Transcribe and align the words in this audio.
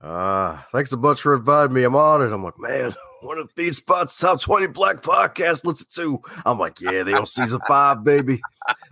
Uh, 0.00 0.58
thanks 0.72 0.92
a 0.92 0.96
bunch 0.96 1.20
for 1.20 1.34
inviting 1.34 1.74
me. 1.74 1.82
I'm 1.82 1.96
honored. 1.96 2.32
I'm 2.32 2.44
like, 2.44 2.58
man, 2.58 2.94
one 3.22 3.38
of 3.38 3.50
these 3.56 3.78
spots, 3.78 4.16
top 4.18 4.40
20 4.40 4.68
black 4.68 5.02
podcast, 5.02 5.64
listen 5.64 5.86
to. 5.96 6.20
I'm 6.46 6.58
like, 6.58 6.80
yeah, 6.80 7.02
they 7.02 7.14
on 7.14 7.26
season 7.26 7.60
five, 7.66 8.04
baby. 8.04 8.40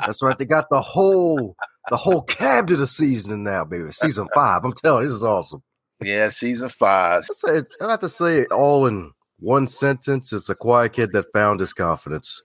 That's 0.00 0.22
right. 0.22 0.37
They 0.37 0.45
got 0.45 0.69
the 0.71 0.80
whole 0.80 1.56
the 1.88 1.96
whole 1.96 2.22
cabinet 2.22 2.80
of 2.80 2.88
seasoning 2.88 3.45
now, 3.45 3.64
baby. 3.64 3.92
Season 3.92 4.27
five. 4.34 4.64
I'm 4.64 4.72
telling 4.72 5.03
you, 5.03 5.08
this 5.08 5.16
is 5.16 5.22
awesome. 5.22 5.62
Yeah, 6.03 6.29
season 6.29 6.69
five. 6.69 7.25
I, 7.30 7.34
say, 7.34 7.62
I 7.80 7.91
have 7.91 8.00
to 8.00 8.09
say 8.09 8.41
it 8.41 8.50
all 8.50 8.86
in 8.86 9.12
one 9.38 9.68
sentence. 9.68 10.32
It's 10.32 10.48
a 10.48 10.54
quiet 10.57 10.95
kid 10.95 11.11
that 11.12 11.32
found 11.32 11.61
his 11.61 11.73
confidence. 11.73 12.43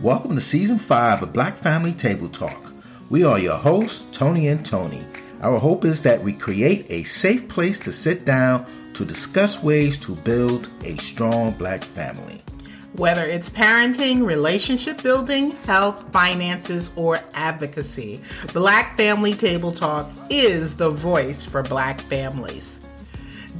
Welcome 0.00 0.34
to 0.34 0.40
season 0.40 0.78
five 0.78 1.22
of 1.22 1.32
Black 1.32 1.56
Family 1.56 1.92
Table 1.92 2.28
Talk. 2.28 2.72
We 3.08 3.22
are 3.22 3.38
your 3.38 3.56
hosts, 3.56 4.06
Tony 4.10 4.48
and 4.48 4.64
Tony. 4.66 5.04
Our 5.42 5.58
hope 5.58 5.86
is 5.86 6.02
that 6.02 6.22
we 6.22 6.34
create 6.34 6.86
a 6.90 7.02
safe 7.02 7.48
place 7.48 7.80
to 7.80 7.92
sit 7.92 8.26
down 8.26 8.66
to 8.92 9.06
discuss 9.06 9.62
ways 9.62 9.96
to 9.98 10.14
build 10.16 10.68
a 10.84 10.96
strong 10.96 11.52
black 11.52 11.82
family. 11.82 12.42
Whether 12.94 13.24
it's 13.24 13.48
parenting, 13.48 14.26
relationship 14.26 15.02
building, 15.02 15.52
health, 15.64 16.12
finances, 16.12 16.92
or 16.96 17.20
advocacy, 17.32 18.20
Black 18.52 18.96
Family 18.98 19.32
Table 19.32 19.72
Talk 19.72 20.10
is 20.28 20.76
the 20.76 20.90
voice 20.90 21.42
for 21.42 21.62
black 21.62 22.00
families. 22.02 22.79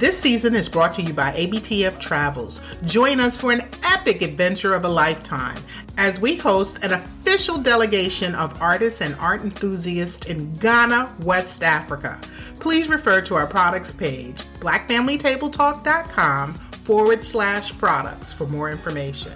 This 0.01 0.19
season 0.19 0.55
is 0.55 0.67
brought 0.67 0.95
to 0.95 1.03
you 1.03 1.13
by 1.13 1.31
ABTF 1.33 1.99
Travels. 1.99 2.59
Join 2.85 3.19
us 3.19 3.37
for 3.37 3.51
an 3.51 3.61
epic 3.83 4.23
adventure 4.23 4.73
of 4.73 4.83
a 4.83 4.87
lifetime 4.87 5.63
as 5.95 6.19
we 6.19 6.37
host 6.37 6.79
an 6.81 6.93
official 6.93 7.59
delegation 7.59 8.33
of 8.33 8.59
artists 8.59 9.01
and 9.01 9.13
art 9.19 9.41
enthusiasts 9.41 10.25
in 10.25 10.51
Ghana, 10.55 11.15
West 11.19 11.61
Africa. 11.61 12.19
Please 12.59 12.87
refer 12.87 13.21
to 13.21 13.35
our 13.35 13.45
products 13.45 13.91
page, 13.91 14.41
blackfamilytabletalk.com 14.59 16.53
forward 16.55 17.23
slash 17.23 17.77
products 17.77 18.33
for 18.33 18.47
more 18.47 18.71
information. 18.71 19.33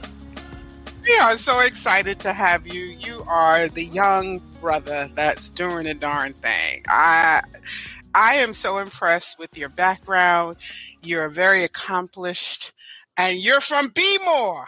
We 1.03 1.15
are 1.21 1.37
so 1.37 1.59
excited 1.59 2.19
to 2.21 2.33
have 2.33 2.65
you. 2.65 2.85
You 2.85 3.23
are 3.29 3.67
the 3.67 3.85
young 3.85 4.41
brother 4.59 5.11
that's 5.13 5.51
doing 5.51 5.85
a 5.85 5.93
darn 5.93 6.33
thing. 6.33 6.81
I 6.87 7.43
I 8.15 8.35
am 8.35 8.53
so 8.53 8.77
impressed 8.77 9.37
with 9.37 9.57
your 9.57 9.69
background. 9.69 10.55
You're 11.03 11.29
very 11.29 11.65
accomplished, 11.65 12.71
and 13.17 13.37
you're 13.37 13.61
from 13.61 13.89
Bmore. 13.89 14.65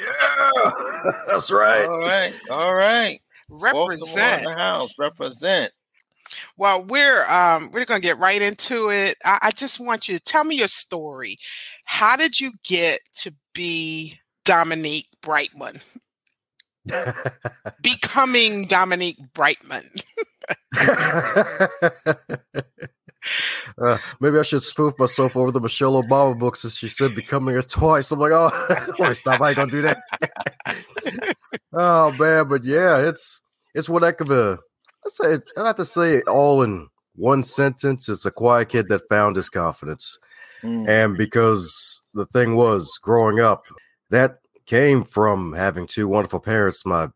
yeah, 0.00 0.70
that's 1.26 1.50
right. 1.50 1.86
All 1.86 1.98
right, 1.98 2.34
all 2.50 2.74
right. 2.74 3.20
Represent 3.48 4.44
the 4.44 4.54
house. 4.54 4.94
Represent. 4.96 5.72
Well, 6.56 6.84
we're 6.84 7.26
um, 7.28 7.70
we're 7.72 7.84
going 7.84 8.00
to 8.00 8.06
get 8.06 8.18
right 8.18 8.40
into 8.40 8.90
it. 8.90 9.16
I, 9.24 9.38
I 9.42 9.50
just 9.50 9.80
want 9.80 10.08
you 10.08 10.14
to 10.14 10.20
tell 10.20 10.44
me 10.44 10.56
your 10.56 10.68
story. 10.68 11.36
How 11.84 12.16
did 12.16 12.40
you 12.40 12.52
get 12.64 13.00
to 13.16 13.34
be 13.54 14.18
Dominique 14.44 15.08
Brightman? 15.20 15.80
Becoming 17.82 18.66
Dominique 18.66 19.18
Brightman. 19.34 19.84
uh, 23.78 23.98
maybe 24.20 24.38
I 24.38 24.42
should 24.42 24.62
spoof 24.62 24.94
myself 24.98 25.36
over 25.36 25.50
the 25.50 25.60
Michelle 25.60 26.02
Obama 26.02 26.38
books 26.38 26.64
as 26.64 26.76
she 26.76 26.88
said 26.88 27.10
becoming 27.14 27.54
her 27.54 27.62
twice. 27.62 28.10
I'm 28.10 28.18
like, 28.18 28.32
oh, 28.32 28.94
wait, 28.98 29.16
stop! 29.16 29.40
I 29.40 29.48
ain't 29.48 29.56
gonna 29.56 29.70
do 29.70 29.82
that. 29.82 30.00
oh 31.72 32.14
man, 32.18 32.48
but 32.48 32.64
yeah, 32.64 32.98
it's 32.98 33.40
it's 33.74 33.88
one 33.88 34.02
heck 34.02 34.20
of 34.20 34.30
a. 34.30 34.58
I 35.04 35.08
say 35.08 35.38
I 35.56 35.66
have 35.66 35.76
to 35.76 35.84
say 35.84 36.16
it 36.16 36.28
all 36.28 36.62
in 36.62 36.88
one 37.14 37.44
sentence. 37.44 38.08
It's 38.08 38.26
a 38.26 38.30
quiet 38.30 38.70
kid 38.70 38.86
that 38.88 39.08
found 39.08 39.36
his 39.36 39.48
confidence, 39.48 40.18
mm. 40.62 40.88
and 40.88 41.16
because 41.16 42.08
the 42.14 42.26
thing 42.26 42.56
was 42.56 42.98
growing 43.02 43.40
up, 43.40 43.64
that 44.10 44.38
came 44.66 45.04
from 45.04 45.52
having 45.52 45.86
two 45.86 46.08
wonderful 46.08 46.40
parents. 46.40 46.84
My 46.84 47.08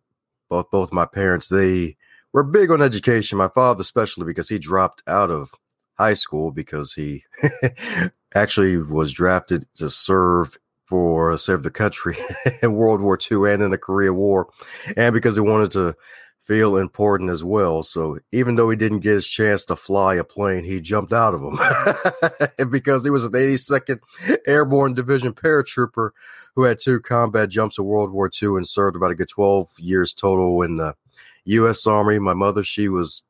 both 0.48 0.70
both 0.70 0.92
my 0.92 1.06
parents 1.06 1.48
they 1.48 1.96
were 2.32 2.42
big 2.42 2.70
on 2.70 2.82
education. 2.82 3.38
My 3.38 3.48
father, 3.48 3.82
especially 3.82 4.26
because 4.26 4.48
he 4.48 4.58
dropped 4.58 5.02
out 5.06 5.30
of 5.30 5.52
high 5.98 6.14
school 6.14 6.50
because 6.50 6.94
he 6.94 7.24
actually 8.34 8.76
was 8.78 9.12
drafted 9.12 9.66
to 9.76 9.90
serve 9.90 10.58
for 10.86 11.36
serve 11.38 11.62
the 11.62 11.70
country 11.70 12.16
in 12.62 12.74
World 12.74 13.00
War 13.00 13.18
II 13.30 13.52
and 13.52 13.62
in 13.62 13.70
the 13.70 13.78
Korea 13.78 14.12
War, 14.12 14.48
and 14.96 15.14
because 15.14 15.36
he 15.36 15.40
wanted 15.40 15.70
to 15.72 15.94
feel 16.50 16.76
important 16.76 17.30
as 17.30 17.44
well. 17.44 17.84
So 17.84 18.18
even 18.32 18.56
though 18.56 18.70
he 18.70 18.76
didn't 18.76 19.00
get 19.00 19.12
his 19.12 19.28
chance 19.28 19.64
to 19.66 19.76
fly 19.76 20.16
a 20.16 20.24
plane, 20.24 20.64
he 20.64 20.80
jumped 20.80 21.12
out 21.12 21.32
of 21.32 21.40
them. 21.42 22.68
because 22.70 23.04
he 23.04 23.10
was 23.10 23.24
an 23.24 23.30
82nd 23.30 24.00
Airborne 24.48 24.94
Division 24.94 25.32
paratrooper 25.32 26.10
who 26.56 26.64
had 26.64 26.80
two 26.80 26.98
combat 26.98 27.50
jumps 27.50 27.78
in 27.78 27.84
World 27.84 28.10
War 28.10 28.28
II 28.42 28.56
and 28.56 28.66
served 28.66 28.96
about 28.96 29.12
a 29.12 29.14
good 29.14 29.28
12 29.28 29.68
years 29.78 30.12
total 30.12 30.62
in 30.62 30.76
the 30.76 30.96
U.S. 31.44 31.86
Army. 31.86 32.18
My 32.18 32.34
mother, 32.34 32.64
she 32.64 32.88
was 32.88 33.22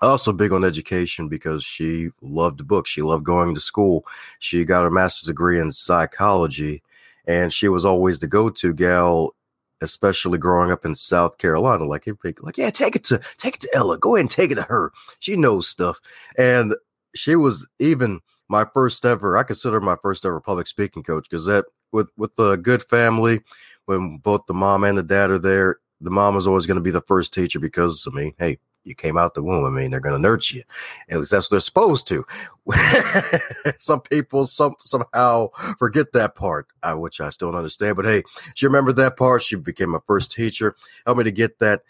also 0.00 0.32
big 0.32 0.52
on 0.52 0.64
education 0.64 1.28
because 1.28 1.64
she 1.64 2.10
loved 2.20 2.66
books. 2.66 2.90
She 2.90 3.02
loved 3.02 3.24
going 3.24 3.54
to 3.54 3.60
school. 3.60 4.04
She 4.38 4.64
got 4.64 4.82
her 4.82 4.90
master's 4.90 5.28
degree 5.28 5.60
in 5.60 5.72
psychology, 5.72 6.82
and 7.26 7.52
she 7.52 7.68
was 7.68 7.84
always 7.84 8.18
the 8.18 8.26
go-to 8.26 8.74
gal, 8.74 9.34
especially 9.80 10.38
growing 10.38 10.70
up 10.70 10.84
in 10.84 10.94
South 10.94 11.38
Carolina. 11.38 11.84
Like, 11.84 12.06
like, 12.40 12.58
yeah, 12.58 12.70
take 12.70 12.96
it 12.96 13.04
to 13.04 13.20
take 13.38 13.56
it 13.56 13.60
to 13.62 13.70
Ella. 13.74 13.98
Go 13.98 14.16
ahead 14.16 14.22
and 14.22 14.30
take 14.30 14.50
it 14.50 14.56
to 14.56 14.62
her. 14.62 14.92
She 15.20 15.36
knows 15.36 15.68
stuff, 15.68 16.00
and 16.36 16.74
she 17.14 17.36
was 17.36 17.66
even 17.78 18.20
my 18.48 18.66
first 18.74 19.04
ever. 19.04 19.38
I 19.38 19.44
consider 19.44 19.80
my 19.80 19.96
first 20.02 20.24
ever 20.24 20.40
public 20.40 20.66
speaking 20.66 21.02
coach 21.02 21.26
because 21.28 21.46
that 21.46 21.66
with 21.92 22.08
with 22.16 22.38
a 22.38 22.56
good 22.56 22.82
family, 22.82 23.40
when 23.86 24.18
both 24.18 24.46
the 24.46 24.54
mom 24.54 24.84
and 24.84 24.98
the 24.98 25.02
dad 25.02 25.30
are 25.30 25.38
there, 25.38 25.78
the 26.02 26.10
mom 26.10 26.36
is 26.36 26.46
always 26.46 26.66
going 26.66 26.76
to 26.76 26.82
be 26.82 26.90
the 26.90 27.00
first 27.02 27.32
teacher 27.32 27.60
because 27.60 28.06
I 28.10 28.14
mean, 28.14 28.34
hey, 28.38 28.58
you 28.84 28.94
came 28.94 29.16
out 29.16 29.34
the 29.34 29.42
womb. 29.42 29.64
I 29.64 29.70
mean, 29.70 29.90
they're 29.90 30.00
going 30.00 30.16
to 30.16 30.20
nurture 30.20 30.56
you. 30.56 30.62
At 31.08 31.18
least 31.18 31.30
that's 31.30 31.46
what 31.46 31.50
they're 31.52 31.60
supposed 31.60 32.08
to. 32.08 32.24
some 33.78 34.00
people 34.00 34.46
some 34.46 34.74
somehow 34.80 35.48
forget 35.78 36.12
that 36.12 36.34
part, 36.34 36.66
uh, 36.82 36.94
which 36.94 37.20
I 37.20 37.30
still 37.30 37.50
don't 37.50 37.58
understand. 37.58 37.96
But 37.96 38.06
hey, 38.06 38.22
she 38.54 38.66
remembered 38.66 38.96
that 38.96 39.16
part. 39.16 39.42
She 39.42 39.56
became 39.56 39.90
my 39.90 40.00
first 40.06 40.32
teacher. 40.32 40.74
Helped 41.06 41.18
me 41.18 41.24
to 41.24 41.30
get 41.30 41.58
that. 41.60 41.82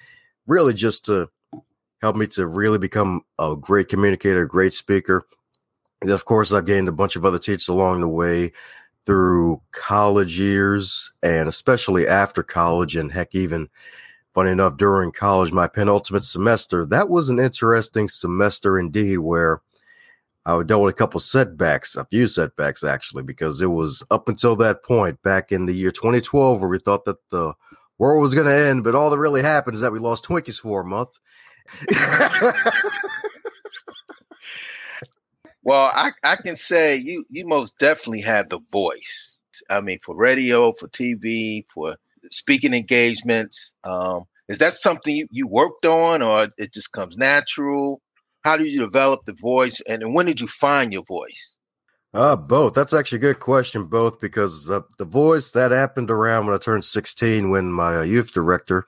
Really, 0.47 0.75
just 0.75 1.05
to 1.06 1.31
help 2.00 2.17
me 2.17 2.27
to 2.27 2.47
really 2.47 2.79
become 2.79 3.23
a 3.39 3.56
great 3.56 3.89
communicator, 3.89 4.43
a 4.43 4.49
great 4.49 4.75
speaker. 4.75 5.27
And 6.03 6.11
of 6.11 6.25
course, 6.25 6.53
I've 6.53 6.67
gained 6.67 6.89
a 6.89 6.93
bunch 6.93 7.15
of 7.15 7.25
other 7.25 7.39
teachers 7.39 7.69
along 7.69 8.00
the 8.00 8.09
way 8.09 8.53
through 9.04 9.60
college 9.72 10.38
years 10.38 11.12
and 11.22 11.48
especially 11.48 12.06
after 12.06 12.42
college 12.42 12.96
and 12.96 13.12
heck 13.12 13.34
even 13.34 13.68
funny 14.34 14.50
enough 14.50 14.76
during 14.76 15.12
college 15.12 15.52
my 15.52 15.66
penultimate 15.66 16.24
semester. 16.24 16.86
That 16.86 17.08
was 17.08 17.28
an 17.28 17.38
interesting 17.38 18.08
semester 18.08 18.78
indeed 18.78 19.18
where 19.18 19.60
i 20.44 20.62
dealt 20.62 20.82
with 20.82 20.94
a 20.94 20.98
couple 20.98 21.20
setbacks 21.20 21.94
a 21.96 22.04
few 22.06 22.26
setbacks 22.26 22.82
actually 22.82 23.22
because 23.22 23.60
it 23.60 23.70
was 23.70 24.02
up 24.10 24.28
until 24.28 24.56
that 24.56 24.82
point 24.82 25.22
back 25.22 25.52
in 25.52 25.66
the 25.66 25.72
year 25.72 25.92
2012 25.92 26.60
where 26.60 26.69
we 26.69 26.78
thought 26.78 27.04
that 27.04 27.19
the 27.30 27.52
world 27.98 28.20
was 28.20 28.34
going 28.34 28.46
to 28.46 28.52
end 28.52 28.82
but 28.82 28.94
all 28.94 29.10
that 29.10 29.19
really 29.19 29.42
happened 29.42 29.74
is 29.74 29.80
that 29.80 29.92
we 29.92 29.98
lost 29.98 30.24
twinkies 30.24 30.58
for 30.58 30.80
a 30.80 30.84
month 30.84 31.10
Well, 35.65 35.91
I, 35.95 36.12
I 36.25 36.37
can 36.37 36.56
say 36.56 36.97
you 36.97 37.25
you 37.31 37.47
most 37.47 37.78
definitely 37.78 38.23
have 38.23 38.49
the 38.49 38.61
voice. 38.71 39.37
I 39.71 39.81
mean, 39.81 39.99
for 40.03 40.17
radio, 40.17 40.73
for 40.73 40.89
TV, 40.89 41.65
for 41.73 41.97
speaking 42.31 42.75
engagements. 42.75 43.73
Um, 43.84 44.25
is 44.49 44.59
that 44.59 44.75
something 44.75 45.15
you, 45.15 45.28
you 45.31 45.47
worked 45.47 45.87
on, 45.87 46.23
or 46.23 46.49
it 46.59 46.73
just 46.73 46.93
comes 46.93 47.17
natural? 47.17 48.00
How 48.45 48.56
did 48.56 48.73
you 48.73 48.81
develop 48.81 49.25
the 49.25 49.34
voice, 49.34 49.81
and, 49.89 50.03
and 50.03 50.15
when 50.15 50.27
did 50.27 50.41
you 50.41 50.49
find 50.49 50.93
your 50.93 51.05
voice? 51.05 51.55
Uh, 52.15 52.37
both. 52.37 52.75
That's 52.75 52.93
actually 52.93 53.17
a 53.17 53.20
good 53.20 53.41
question. 53.41 53.85
Both 53.85 54.20
because 54.20 54.69
uh, 54.69 54.81
the 54.99 55.05
voice 55.05 55.53
that 55.53 55.70
happened 55.70 56.11
around 56.11 56.47
when 56.47 56.55
I 56.55 56.58
turned 56.58 56.85
16, 56.85 57.50
when 57.50 57.73
my 57.73 57.99
uh, 57.99 58.03
youth 58.03 58.32
director 58.32 58.87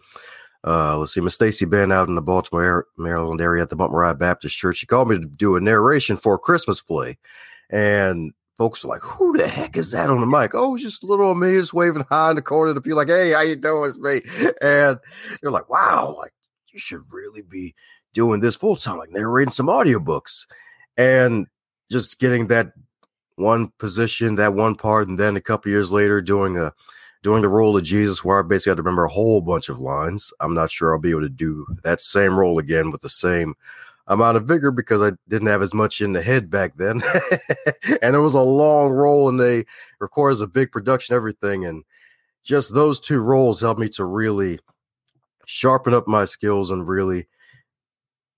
uh, 0.66 0.98
let's 0.98 1.12
see, 1.12 1.20
Miss 1.20 1.34
Stacy 1.34 1.66
Ben 1.66 1.92
out 1.92 2.08
in 2.08 2.14
the 2.14 2.22
Baltimore, 2.22 2.86
Maryland 2.96 3.40
area 3.40 3.62
at 3.62 3.70
the 3.70 3.76
Mount 3.76 3.92
Moriah 3.92 4.14
Baptist 4.14 4.56
Church. 4.56 4.78
She 4.78 4.86
called 4.86 5.08
me 5.08 5.18
to 5.18 5.26
do 5.26 5.56
a 5.56 5.60
narration 5.60 6.16
for 6.16 6.34
a 6.34 6.38
Christmas 6.38 6.80
play. 6.80 7.18
And 7.68 8.32
folks 8.56 8.82
were 8.82 8.90
like, 8.90 9.02
who 9.02 9.36
the 9.36 9.46
heck 9.46 9.76
is 9.76 9.90
that 9.90 10.08
on 10.08 10.20
the 10.20 10.26
mic? 10.26 10.52
Oh, 10.54 10.78
just 10.78 11.04
little 11.04 11.34
me 11.34 11.52
just 11.52 11.74
waving 11.74 12.04
high 12.08 12.30
in 12.30 12.36
the 12.36 12.42
corner 12.42 12.72
to 12.72 12.80
be 12.80 12.94
like, 12.94 13.08
hey, 13.08 13.32
how 13.32 13.42
you 13.42 13.56
doing? 13.56 13.88
It's 13.88 13.98
me. 13.98 14.22
And 14.62 14.98
they're 15.42 15.50
like, 15.50 15.68
wow, 15.68 16.16
like 16.18 16.32
you 16.72 16.78
should 16.78 17.02
really 17.12 17.42
be 17.42 17.74
doing 18.14 18.40
this 18.40 18.56
full 18.56 18.76
time, 18.76 18.96
like 18.96 19.10
narrating 19.10 19.50
some 19.50 19.66
audiobooks. 19.66 20.46
And 20.96 21.46
just 21.90 22.18
getting 22.18 22.46
that 22.46 22.72
one 23.36 23.72
position, 23.78 24.36
that 24.36 24.54
one 24.54 24.76
part, 24.76 25.08
and 25.08 25.18
then 25.18 25.36
a 25.36 25.40
couple 25.40 25.70
years 25.70 25.92
later 25.92 26.22
doing 26.22 26.56
a 26.56 26.72
doing 27.24 27.42
the 27.42 27.48
role 27.48 27.76
of 27.76 27.82
Jesus, 27.82 28.22
where 28.22 28.38
I 28.38 28.42
basically 28.42 28.72
had 28.72 28.76
to 28.76 28.82
remember 28.82 29.06
a 29.06 29.10
whole 29.10 29.40
bunch 29.40 29.70
of 29.70 29.80
lines. 29.80 30.32
I'm 30.40 30.54
not 30.54 30.70
sure 30.70 30.92
I'll 30.92 31.00
be 31.00 31.10
able 31.10 31.22
to 31.22 31.28
do 31.30 31.66
that 31.82 32.02
same 32.02 32.38
role 32.38 32.58
again 32.58 32.90
with 32.90 33.00
the 33.00 33.08
same 33.08 33.54
amount 34.06 34.36
of 34.36 34.44
vigor 34.44 34.70
because 34.70 35.00
I 35.00 35.16
didn't 35.26 35.48
have 35.48 35.62
as 35.62 35.72
much 35.72 36.02
in 36.02 36.12
the 36.12 36.22
head 36.22 36.50
back 36.50 36.76
then. 36.76 37.00
and 38.02 38.14
it 38.14 38.20
was 38.20 38.34
a 38.34 38.40
long 38.40 38.90
role 38.90 39.30
and 39.30 39.40
they 39.40 39.64
requires 40.00 40.42
a 40.42 40.46
big 40.46 40.70
production, 40.70 41.16
everything. 41.16 41.64
And 41.64 41.82
just 42.44 42.74
those 42.74 43.00
two 43.00 43.20
roles 43.20 43.62
helped 43.62 43.80
me 43.80 43.88
to 43.90 44.04
really 44.04 44.60
sharpen 45.46 45.94
up 45.94 46.06
my 46.06 46.26
skills 46.26 46.70
and 46.70 46.86
really 46.86 47.26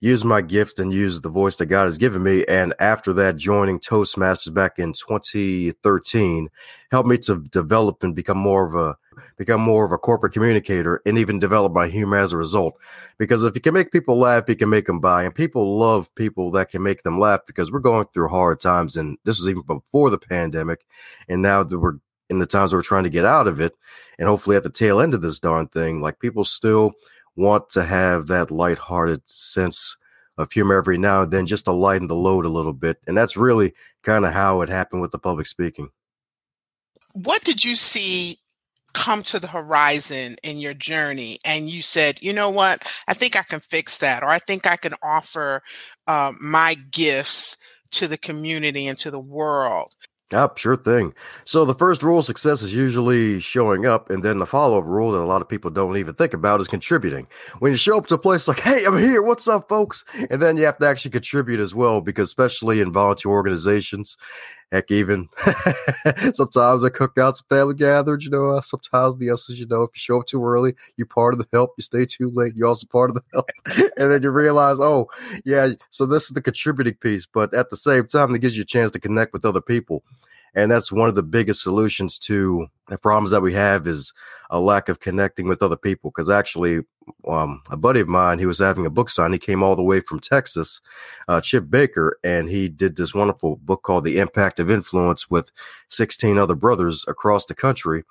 use 0.01 0.25
my 0.25 0.41
gifts 0.41 0.79
and 0.79 0.93
use 0.93 1.21
the 1.21 1.29
voice 1.29 1.57
that 1.57 1.67
God 1.67 1.85
has 1.85 1.99
given 1.99 2.23
me. 2.23 2.45
And 2.47 2.75
after 2.79 3.13
that, 3.15 3.37
joining 3.37 3.81
Toastmasters 3.81 4.53
back 4.53 4.79
in 4.79 4.93
2013 4.93 6.49
helped 6.91 7.09
me 7.09 7.19
to 7.19 7.43
develop 7.51 8.03
and 8.03 8.15
become 8.15 8.39
more 8.39 8.67
of 8.67 8.75
a 8.75 8.97
become 9.39 9.61
more 9.61 9.85
of 9.85 9.93
a 9.93 9.99
corporate 9.99 10.33
communicator 10.33 11.01
and 11.07 11.17
even 11.17 11.39
develop 11.39 11.73
my 11.73 11.89
humor 11.89 12.19
as 12.19 12.33
a 12.33 12.37
result. 12.37 12.75
Because 13.19 13.45
if 13.45 13.55
you 13.55 13.61
can 13.61 13.75
make 13.75 13.91
people 13.91 14.19
laugh, 14.19 14.45
you 14.49 14.57
can 14.57 14.69
make 14.69 14.87
them 14.87 15.01
buy. 15.01 15.25
And 15.25 15.35
people 15.35 15.79
love 15.79 16.15
people 16.15 16.51
that 16.53 16.69
can 16.69 16.83
make 16.83 17.03
them 17.03 17.19
laugh 17.19 17.41
because 17.47 17.73
we're 17.73 17.81
going 17.81 18.07
through 18.13 18.29
hard 18.29 18.61
times. 18.61 18.97
And 18.97 19.17
this 19.25 19.39
was 19.39 19.49
even 19.49 19.63
before 19.63 20.11
the 20.11 20.19
pandemic. 20.19 20.85
And 21.29 21.41
now 21.41 21.63
that 21.63 21.79
we're 21.79 21.99
in 22.29 22.39
the 22.39 22.47
times 22.47 22.73
we're 22.73 22.83
trying 22.83 23.05
to 23.05 23.11
get 23.11 23.25
out 23.25 23.47
of 23.47 23.61
it, 23.61 23.73
and 24.19 24.29
hopefully 24.29 24.57
at 24.57 24.65
the 24.65 24.71
tail 24.71 25.01
end 25.01 25.15
of 25.15 25.23
this 25.23 25.41
darn 25.41 25.69
thing, 25.69 26.01
like 26.01 26.19
people 26.19 26.45
still 26.45 26.93
want 27.37 27.71
to 27.71 27.85
have 27.85 28.27
that 28.27 28.51
lighthearted 28.51 29.23
sense 29.27 29.97
of 30.39 30.53
humor 30.53 30.75
every 30.75 30.99
now 30.99 31.23
and 31.23 31.33
then 31.33 31.47
just 31.47 31.65
to 31.67 31.73
lighten 31.73 32.09
the 32.09 32.15
load 32.15 32.45
a 32.45 32.51
little 32.51 32.73
bit. 32.73 32.99
And 33.07 33.17
that's 33.17 33.37
really 33.37 33.75
kind 34.03 34.25
of 34.25 34.33
how 34.33 34.61
it 34.63 34.69
happened 34.69 35.03
with 35.03 35.11
the 35.11 35.19
public 35.19 35.47
speaking. 35.47 35.91
What 37.13 37.43
did 37.45 37.65
you 37.65 37.75
see 37.75 38.39
come 38.93 39.23
to 39.23 39.39
the 39.39 39.47
horizon 39.47 40.37
in 40.43 40.59
your 40.59 40.75
journey 40.75 41.39
and 41.45 41.69
you 41.69 41.83
said, 41.83 42.23
you 42.23 42.33
know 42.33 42.51
what, 42.51 42.83
I 43.09 43.15
think 43.15 43.37
I 43.37 43.43
can 43.43 43.61
fix 43.61 43.99
that, 43.99 44.23
or 44.23 44.29
I 44.29 44.39
think 44.39 44.67
I 44.67 44.77
can 44.77 44.95
offer 45.03 45.63
uh, 46.07 46.33
my 46.41 46.77
gifts 46.91 47.57
to 47.93 48.09
the 48.09 48.19
community 48.19 48.87
and 48.87 48.99
to 48.99 49.11
the 49.11 49.21
world? 49.21 49.95
Yep, 50.33 50.59
sure 50.59 50.77
thing. 50.77 51.15
So 51.45 51.65
the 51.65 51.75
first 51.75 52.03
rule 52.03 52.19
of 52.19 52.25
success 52.25 52.61
is 52.61 52.75
usually 52.75 53.39
showing 53.39 53.87
up, 53.87 54.11
and 54.11 54.25
then 54.25 54.41
the 54.41 54.47
follow-up 54.47 54.85
rule 54.85 55.13
that 55.13 55.21
a 55.21 55.25
lot 55.25 55.41
of 55.41 55.49
people 55.49 55.71
don't 55.71 55.97
even 55.97 56.15
think 56.15 56.35
about 56.35 56.61
is 56.61 56.67
contributing. 56.67 57.29
When 57.61 57.71
you 57.71 57.79
show 57.79 57.97
up 57.97 58.07
to 58.09 58.17
a 58.17 58.19
place 58.19 58.49
like, 58.49 58.59
"Hey, 58.59 58.85
I'm 58.85 58.99
here. 58.99 59.23
What's 59.23 59.47
up, 59.47 59.69
folks?" 59.69 60.05
and 60.31 60.43
then 60.43 60.57
you 60.57 60.65
have 60.67 60.79
to 60.79 60.89
actually 60.89 61.13
contribute 61.13 61.61
as 61.61 61.77
well, 61.77 62.01
because 62.01 62.29
especially 62.29 62.81
in 62.81 62.93
volunteer 62.93 63.31
organizations, 63.31 64.17
Heck, 64.73 64.91
even 64.91 65.29
sometimes 66.33 66.83
the 66.83 66.91
cookouts, 66.93 67.43
family 67.49 67.75
gatherings, 67.75 68.25
you 68.25 68.31
know, 68.31 68.51
uh, 68.51 68.61
sometimes 68.61 69.17
the 69.17 69.29
essence, 69.29 69.61
you 69.61 69.67
know, 69.67 69.83
if 69.83 69.91
you 69.95 70.01
show 70.01 70.21
up 70.21 70.27
too 70.27 70.45
early, 70.45 70.75
you're 70.97 71.07
part 71.07 71.35
of 71.35 71.39
the 71.39 71.47
help. 71.53 71.75
You 71.79 71.83
stay 71.83 72.05
too 72.05 72.33
late, 72.35 72.55
you're 72.57 72.67
also 72.67 72.87
part 72.89 73.11
of 73.11 73.15
the 73.15 73.23
help. 73.33 73.49
and 73.97 74.11
then 74.11 74.23
you 74.25 74.31
realize, 74.31 74.79
oh, 74.81 75.09
yeah, 75.45 75.69
so 75.91 76.05
this 76.05 76.25
is 76.25 76.31
the 76.31 76.43
contributing 76.43 76.95
piece. 76.95 77.27
But 77.27 77.55
at 77.55 77.71
the 77.71 77.77
same 77.77 78.09
time, 78.09 78.35
it 78.35 78.41
gives 78.41 78.57
you 78.57 78.63
a 78.63 78.67
chance 78.67 78.91
to 78.91 79.01
connect 79.01 79.33
with 79.33 79.45
other 79.45 79.61
people. 79.61 80.03
And 80.57 80.71
that's 80.71 80.91
one 80.91 81.11
of 81.11 81.15
the 81.15 81.23
biggest 81.23 81.63
solutions 81.63 82.19
to 82.21 82.67
the 82.89 82.97
problems 82.97 83.31
that 83.31 83.43
we 83.43 83.53
have 83.53 83.87
is 83.87 84.15
a 84.49 84.59
lack 84.59 84.89
of 84.89 85.01
connecting 85.01 85.47
with 85.47 85.63
other 85.63 85.77
people. 85.77 86.11
Because 86.11 86.31
actually, 86.31 86.81
um, 87.29 87.63
a 87.69 87.77
buddy 87.77 88.01
of 88.01 88.09
mine, 88.09 88.39
he 88.39 88.47
was 88.47 88.59
having 88.59 88.87
a 88.87 88.91
book 88.91 89.11
sign. 89.11 89.35
He 89.35 89.39
came 89.39 89.63
all 89.63 89.77
the 89.77 89.83
way 89.83 90.01
from 90.01 90.19
Texas, 90.19 90.81
uh, 91.29 91.43
Chip 91.43 91.69
Baker, 91.69 92.19
and 92.25 92.49
he 92.49 92.71
did 92.71 92.97
this 92.97 93.15
wonderful 93.15 93.57
book 93.57 93.83
called 93.83 94.05
The 94.05 94.19
Impact 94.19 94.59
of 94.59 94.71
Influence 94.71 95.29
with 95.29 95.53
16 95.89 96.39
other 96.39 96.55
brothers 96.55 97.05
across 97.07 97.45
the 97.45 97.55
country, 97.55 98.05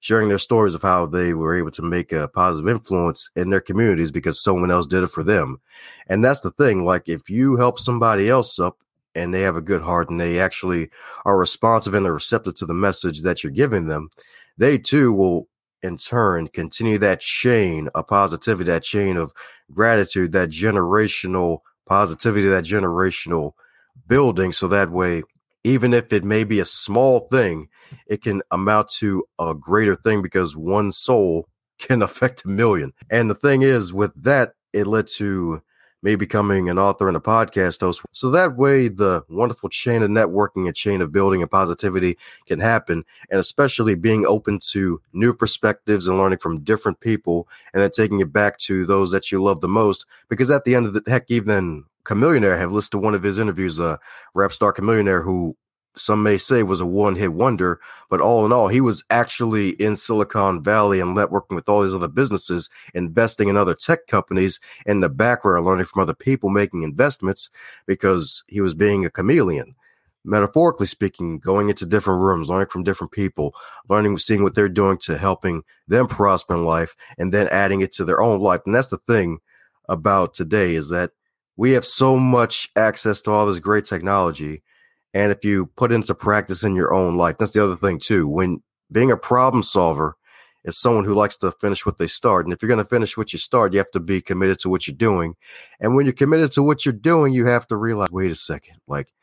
sharing 0.00 0.28
their 0.28 0.38
stories 0.38 0.74
of 0.74 0.82
how 0.82 1.06
they 1.06 1.32
were 1.32 1.56
able 1.56 1.70
to 1.70 1.82
make 1.82 2.12
a 2.12 2.28
positive 2.28 2.68
influence 2.68 3.30
in 3.36 3.48
their 3.48 3.62
communities 3.62 4.10
because 4.10 4.38
someone 4.38 4.70
else 4.70 4.86
did 4.86 5.02
it 5.02 5.08
for 5.08 5.22
them. 5.22 5.62
And 6.08 6.22
that's 6.22 6.40
the 6.40 6.50
thing. 6.50 6.84
Like, 6.84 7.08
if 7.08 7.30
you 7.30 7.56
help 7.56 7.78
somebody 7.78 8.28
else 8.28 8.58
up, 8.58 8.76
and 9.16 9.32
they 9.32 9.42
have 9.42 9.56
a 9.56 9.62
good 9.62 9.82
heart 9.82 10.10
and 10.10 10.20
they 10.20 10.38
actually 10.38 10.90
are 11.24 11.38
responsive 11.38 11.94
and 11.94 12.06
are 12.06 12.14
receptive 12.14 12.54
to 12.56 12.66
the 12.66 12.74
message 12.74 13.22
that 13.22 13.42
you're 13.42 13.50
giving 13.50 13.88
them, 13.88 14.10
they 14.58 14.78
too 14.78 15.12
will 15.12 15.48
in 15.82 15.96
turn 15.96 16.48
continue 16.48 16.98
that 16.98 17.20
chain 17.20 17.88
of 17.94 18.06
positivity, 18.06 18.70
that 18.70 18.82
chain 18.82 19.16
of 19.16 19.32
gratitude, 19.72 20.32
that 20.32 20.50
generational 20.50 21.60
positivity, 21.86 22.48
that 22.48 22.64
generational 22.64 23.52
building. 24.06 24.52
So 24.52 24.68
that 24.68 24.90
way, 24.90 25.22
even 25.64 25.92
if 25.92 26.12
it 26.12 26.24
may 26.24 26.44
be 26.44 26.60
a 26.60 26.64
small 26.64 27.20
thing, 27.20 27.68
it 28.06 28.22
can 28.22 28.42
amount 28.50 28.88
to 28.88 29.24
a 29.38 29.54
greater 29.54 29.94
thing 29.94 30.22
because 30.22 30.56
one 30.56 30.92
soul 30.92 31.48
can 31.78 32.02
affect 32.02 32.44
a 32.44 32.48
million. 32.48 32.92
And 33.10 33.30
the 33.30 33.34
thing 33.34 33.62
is, 33.62 33.92
with 33.92 34.12
that, 34.22 34.52
it 34.72 34.86
led 34.86 35.08
to 35.16 35.62
me 36.06 36.14
becoming 36.14 36.70
an 36.70 36.78
author 36.78 37.08
and 37.08 37.16
a 37.16 37.20
podcast 37.20 37.80
host. 37.80 38.00
So 38.12 38.30
that 38.30 38.56
way, 38.56 38.86
the 38.86 39.24
wonderful 39.28 39.68
chain 39.68 40.04
of 40.04 40.10
networking 40.10 40.66
and 40.66 40.74
chain 40.74 41.02
of 41.02 41.10
building 41.10 41.42
and 41.42 41.50
positivity 41.50 42.16
can 42.46 42.60
happen. 42.60 43.04
And 43.28 43.40
especially 43.40 43.96
being 43.96 44.24
open 44.24 44.60
to 44.70 45.02
new 45.12 45.34
perspectives 45.34 46.06
and 46.06 46.16
learning 46.16 46.38
from 46.38 46.62
different 46.62 47.00
people 47.00 47.48
and 47.74 47.82
then 47.82 47.90
taking 47.90 48.20
it 48.20 48.32
back 48.32 48.56
to 48.58 48.86
those 48.86 49.10
that 49.10 49.32
you 49.32 49.42
love 49.42 49.60
the 49.60 49.68
most. 49.68 50.06
Because 50.28 50.48
at 50.52 50.62
the 50.64 50.76
end 50.76 50.86
of 50.86 50.94
the 50.94 51.02
heck, 51.08 51.24
even 51.28 51.84
Chamillionaire 52.04 52.56
have 52.56 52.70
listened 52.70 52.92
to 52.92 52.98
one 52.98 53.16
of 53.16 53.24
his 53.24 53.40
interviews, 53.40 53.80
uh, 53.80 53.96
rap 54.32 54.52
star 54.52 54.72
Chamillionaire, 54.72 55.24
who 55.24 55.56
some 55.96 56.22
may 56.22 56.36
say 56.36 56.62
was 56.62 56.80
a 56.80 56.86
one 56.86 57.16
hit 57.16 57.32
wonder, 57.32 57.80
but 58.10 58.20
all 58.20 58.44
in 58.44 58.52
all, 58.52 58.68
he 58.68 58.80
was 58.80 59.02
actually 59.10 59.70
in 59.70 59.96
Silicon 59.96 60.62
Valley 60.62 61.00
and 61.00 61.16
networking 61.16 61.54
with 61.54 61.68
all 61.68 61.82
these 61.82 61.94
other 61.94 62.08
businesses, 62.08 62.68
investing 62.94 63.48
in 63.48 63.56
other 63.56 63.74
tech 63.74 64.06
companies 64.06 64.60
in 64.84 65.00
the 65.00 65.08
background, 65.08 65.64
learning 65.64 65.86
from 65.86 66.02
other 66.02 66.14
people, 66.14 66.50
making 66.50 66.82
investments 66.82 67.50
because 67.86 68.44
he 68.46 68.60
was 68.60 68.74
being 68.74 69.04
a 69.04 69.10
chameleon. 69.10 69.74
Metaphorically 70.24 70.86
speaking, 70.86 71.38
going 71.38 71.68
into 71.68 71.86
different 71.86 72.20
rooms, 72.20 72.48
learning 72.48 72.66
from 72.66 72.82
different 72.82 73.12
people, 73.12 73.54
learning, 73.88 74.18
seeing 74.18 74.42
what 74.42 74.56
they're 74.56 74.68
doing 74.68 74.98
to 74.98 75.16
helping 75.16 75.62
them 75.86 76.08
prosper 76.08 76.54
in 76.54 76.64
life, 76.64 76.96
and 77.16 77.32
then 77.32 77.46
adding 77.48 77.80
it 77.80 77.92
to 77.92 78.04
their 78.04 78.20
own 78.20 78.40
life. 78.40 78.60
And 78.66 78.74
that's 78.74 78.88
the 78.88 78.98
thing 78.98 79.38
about 79.88 80.34
today 80.34 80.74
is 80.74 80.88
that 80.88 81.12
we 81.56 81.70
have 81.70 81.86
so 81.86 82.16
much 82.16 82.68
access 82.74 83.22
to 83.22 83.30
all 83.30 83.46
this 83.46 83.60
great 83.60 83.84
technology 83.84 84.62
and 85.16 85.32
if 85.32 85.46
you 85.46 85.64
put 85.76 85.92
into 85.92 86.14
practice 86.14 86.62
in 86.62 86.74
your 86.74 86.92
own 86.92 87.16
life, 87.16 87.38
that's 87.38 87.52
the 87.52 87.64
other 87.64 87.74
thing 87.74 87.98
too. 87.98 88.28
When 88.28 88.62
being 88.92 89.10
a 89.10 89.16
problem 89.16 89.62
solver 89.62 90.14
is 90.62 90.76
someone 90.76 91.06
who 91.06 91.14
likes 91.14 91.38
to 91.38 91.52
finish 91.52 91.86
what 91.86 91.96
they 91.96 92.06
start. 92.06 92.44
And 92.44 92.52
if 92.52 92.60
you're 92.60 92.68
going 92.68 92.84
to 92.84 92.84
finish 92.84 93.16
what 93.16 93.32
you 93.32 93.38
start, 93.38 93.72
you 93.72 93.78
have 93.78 93.90
to 93.92 94.00
be 94.00 94.20
committed 94.20 94.58
to 94.58 94.68
what 94.68 94.86
you're 94.86 94.94
doing. 94.94 95.34
And 95.80 95.96
when 95.96 96.04
you're 96.04 96.12
committed 96.12 96.52
to 96.52 96.62
what 96.62 96.84
you're 96.84 96.92
doing, 96.92 97.32
you 97.32 97.46
have 97.46 97.66
to 97.68 97.78
realize, 97.78 98.10
wait 98.10 98.30
a 98.30 98.34
second, 98.34 98.76
like 98.86 99.14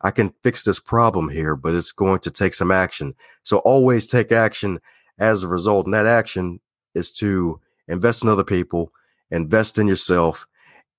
I 0.00 0.10
can 0.10 0.34
fix 0.42 0.64
this 0.64 0.80
problem 0.80 1.28
here, 1.28 1.54
but 1.54 1.72
it's 1.72 1.92
going 1.92 2.18
to 2.20 2.32
take 2.32 2.52
some 2.52 2.72
action. 2.72 3.14
So 3.44 3.58
always 3.58 4.08
take 4.08 4.32
action 4.32 4.80
as 5.20 5.44
a 5.44 5.48
result. 5.48 5.86
And 5.86 5.94
that 5.94 6.06
action 6.06 6.58
is 6.94 7.12
to 7.12 7.60
invest 7.86 8.24
in 8.24 8.28
other 8.28 8.42
people, 8.42 8.92
invest 9.30 9.78
in 9.78 9.86
yourself, 9.86 10.48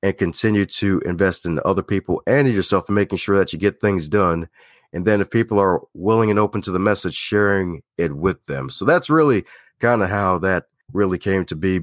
and 0.02 0.18
continue 0.18 0.66
to 0.66 1.00
invest 1.06 1.46
in 1.46 1.60
other 1.66 1.84
people 1.84 2.22
and 2.26 2.48
in 2.48 2.54
yourself 2.54 2.88
and 2.88 2.96
making 2.96 3.18
sure 3.18 3.38
that 3.38 3.52
you 3.54 3.60
get 3.60 3.82
things 3.82 4.08
done. 4.08 4.48
And 4.94 5.06
then 5.06 5.22
if 5.22 5.30
people 5.30 5.60
are 5.60 5.82
willing 5.94 6.30
and 6.30 6.40
open 6.40 6.62
to 6.62 6.72
the 6.72 6.80
message, 6.80 7.14
sharing 7.14 7.84
it 7.98 8.16
with 8.16 8.46
them. 8.46 8.70
So 8.70 8.86
that's 8.86 9.10
really 9.10 9.46
kind 9.80 10.02
of 10.02 10.10
how 10.10 10.40
that 10.40 10.66
really 10.94 11.18
came 11.18 11.46
to 11.46 11.56
be. 11.56 11.82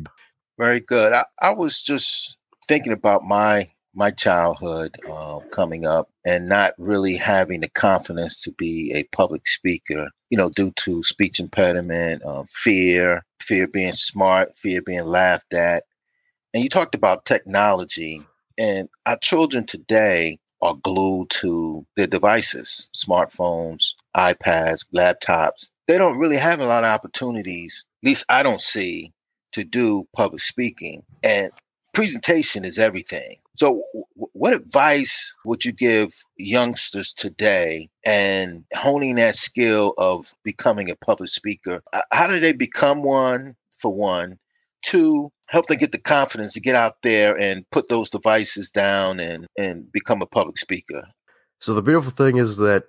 Very 0.58 0.80
good. 0.80 1.12
I, 1.12 1.24
I 1.40 1.50
was 1.50 1.82
just 1.82 2.38
thinking 2.66 2.92
about 2.92 3.24
my 3.24 3.70
my 3.96 4.10
childhood 4.10 4.94
uh, 5.10 5.38
coming 5.50 5.86
up 5.86 6.10
and 6.26 6.46
not 6.46 6.74
really 6.76 7.16
having 7.16 7.62
the 7.62 7.70
confidence 7.70 8.42
to 8.42 8.52
be 8.52 8.92
a 8.94 9.04
public 9.16 9.48
speaker, 9.48 10.10
you 10.28 10.36
know, 10.36 10.50
due 10.50 10.70
to 10.72 11.02
speech 11.02 11.40
impediment, 11.40 12.22
uh, 12.22 12.44
fear, 12.50 13.24
fear 13.40 13.66
being 13.66 13.92
smart, 13.92 14.52
fear 14.58 14.82
being 14.82 15.06
laughed 15.06 15.54
at, 15.54 15.84
and 16.56 16.62
you 16.62 16.70
talked 16.70 16.94
about 16.94 17.26
technology, 17.26 18.22
and 18.58 18.88
our 19.04 19.18
children 19.18 19.66
today 19.66 20.38
are 20.62 20.74
glued 20.74 21.28
to 21.28 21.84
their 21.98 22.06
devices, 22.06 22.88
smartphones, 22.96 23.92
iPads, 24.16 24.88
laptops. 24.96 25.68
They 25.86 25.98
don't 25.98 26.16
really 26.18 26.38
have 26.38 26.62
a 26.62 26.66
lot 26.66 26.82
of 26.82 26.88
opportunities, 26.88 27.84
at 28.02 28.06
least 28.08 28.24
I 28.30 28.42
don't 28.42 28.62
see, 28.62 29.12
to 29.52 29.64
do 29.64 30.08
public 30.16 30.40
speaking. 30.40 31.02
And 31.22 31.50
presentation 31.92 32.64
is 32.64 32.78
everything. 32.78 33.36
So, 33.56 33.82
w- 33.92 34.30
what 34.32 34.54
advice 34.54 35.36
would 35.44 35.62
you 35.62 35.72
give 35.72 36.14
youngsters 36.38 37.12
today 37.12 37.90
and 38.06 38.64
honing 38.74 39.16
that 39.16 39.34
skill 39.34 39.92
of 39.98 40.32
becoming 40.42 40.88
a 40.90 40.96
public 40.96 41.28
speaker? 41.28 41.82
How 42.12 42.26
do 42.26 42.40
they 42.40 42.54
become 42.54 43.02
one, 43.02 43.56
for 43.78 43.92
one? 43.92 44.38
Two, 44.86 45.32
help 45.48 45.66
them 45.66 45.78
get 45.78 45.90
the 45.90 45.98
confidence 45.98 46.54
to 46.54 46.60
get 46.60 46.76
out 46.76 46.94
there 47.02 47.36
and 47.36 47.68
put 47.72 47.88
those 47.88 48.10
devices 48.10 48.70
down 48.70 49.18
and 49.18 49.46
and 49.58 49.90
become 49.90 50.22
a 50.22 50.26
public 50.26 50.58
speaker. 50.58 51.08
So 51.60 51.74
the 51.74 51.82
beautiful 51.82 52.12
thing 52.12 52.36
is 52.36 52.58
that 52.58 52.84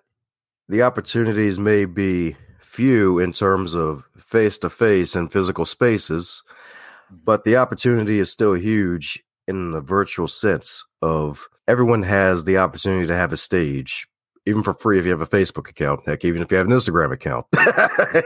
the 0.70 0.84
opportunities 0.84 1.58
may 1.58 1.86
be 1.86 2.36
few 2.62 3.18
in 3.18 3.34
terms 3.34 3.74
of 3.74 4.04
face 4.18 4.60
to 4.60 4.70
face 4.70 5.16
and 5.16 5.32
physical 5.32 5.66
spaces, 5.66 6.44
but 7.10 7.44
the 7.44 7.56
opportunity 7.58 8.20
is 8.20 8.32
still 8.32 8.54
huge 8.54 9.24
in 9.48 9.72
the 9.72 9.82
virtual 9.82 10.28
sense 10.28 10.86
of 11.02 11.48
everyone 11.68 12.04
has 12.04 12.44
the 12.44 12.58
opportunity 12.58 13.08
to 13.08 13.16
have 13.16 13.34
a 13.34 13.38
stage 13.38 14.08
even 14.48 14.64
for 14.64 14.74
free 14.74 14.98
if 14.98 15.06
you 15.06 15.12
have 15.12 15.22
a 15.22 15.28
Facebook 15.28 15.70
account. 15.70 16.02
Heck, 16.06 16.24
even 16.24 16.42
if 16.42 16.50
you 16.50 16.58
have 16.58 16.68
an 16.68 16.74
Instagram 16.74 17.12
account, 17.12 17.46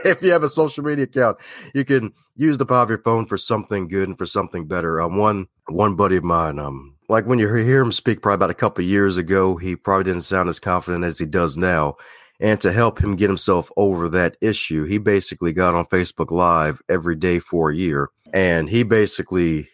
if 0.04 0.22
you 0.22 0.30
have 0.30 0.44
a 0.44 0.48
social 0.48 0.84
media 0.84 1.04
account, 1.04 1.38
you 1.74 1.84
can 1.84 2.12
use 2.36 2.58
the 2.58 2.64
power 2.64 2.84
of 2.84 2.88
your 2.88 3.02
phone 3.02 3.26
for 3.26 3.36
something 3.36 3.88
good 3.88 4.08
and 4.08 4.16
for 4.16 4.24
something 4.24 4.66
better. 4.66 5.00
Um, 5.00 5.16
one 5.16 5.48
one 5.68 5.96
buddy 5.96 6.16
of 6.16 6.24
mine, 6.24 6.60
um, 6.60 6.96
like 7.08 7.26
when 7.26 7.40
you 7.40 7.52
hear 7.52 7.82
him 7.82 7.90
speak, 7.90 8.22
probably 8.22 8.36
about 8.36 8.50
a 8.50 8.54
couple 8.54 8.84
years 8.84 9.16
ago, 9.16 9.56
he 9.56 9.74
probably 9.74 10.04
didn't 10.04 10.22
sound 10.22 10.48
as 10.48 10.60
confident 10.60 11.04
as 11.04 11.18
he 11.18 11.26
does 11.26 11.56
now. 11.56 11.96
And 12.40 12.60
to 12.60 12.72
help 12.72 13.00
him 13.00 13.16
get 13.16 13.30
himself 13.30 13.70
over 13.76 14.08
that 14.10 14.36
issue, 14.40 14.84
he 14.84 14.98
basically 14.98 15.52
got 15.52 15.74
on 15.74 15.86
Facebook 15.86 16.30
Live 16.30 16.80
every 16.88 17.16
day 17.16 17.40
for 17.40 17.70
a 17.70 17.76
year, 17.76 18.10
and 18.32 18.68
he 18.68 18.84
basically 18.84 19.68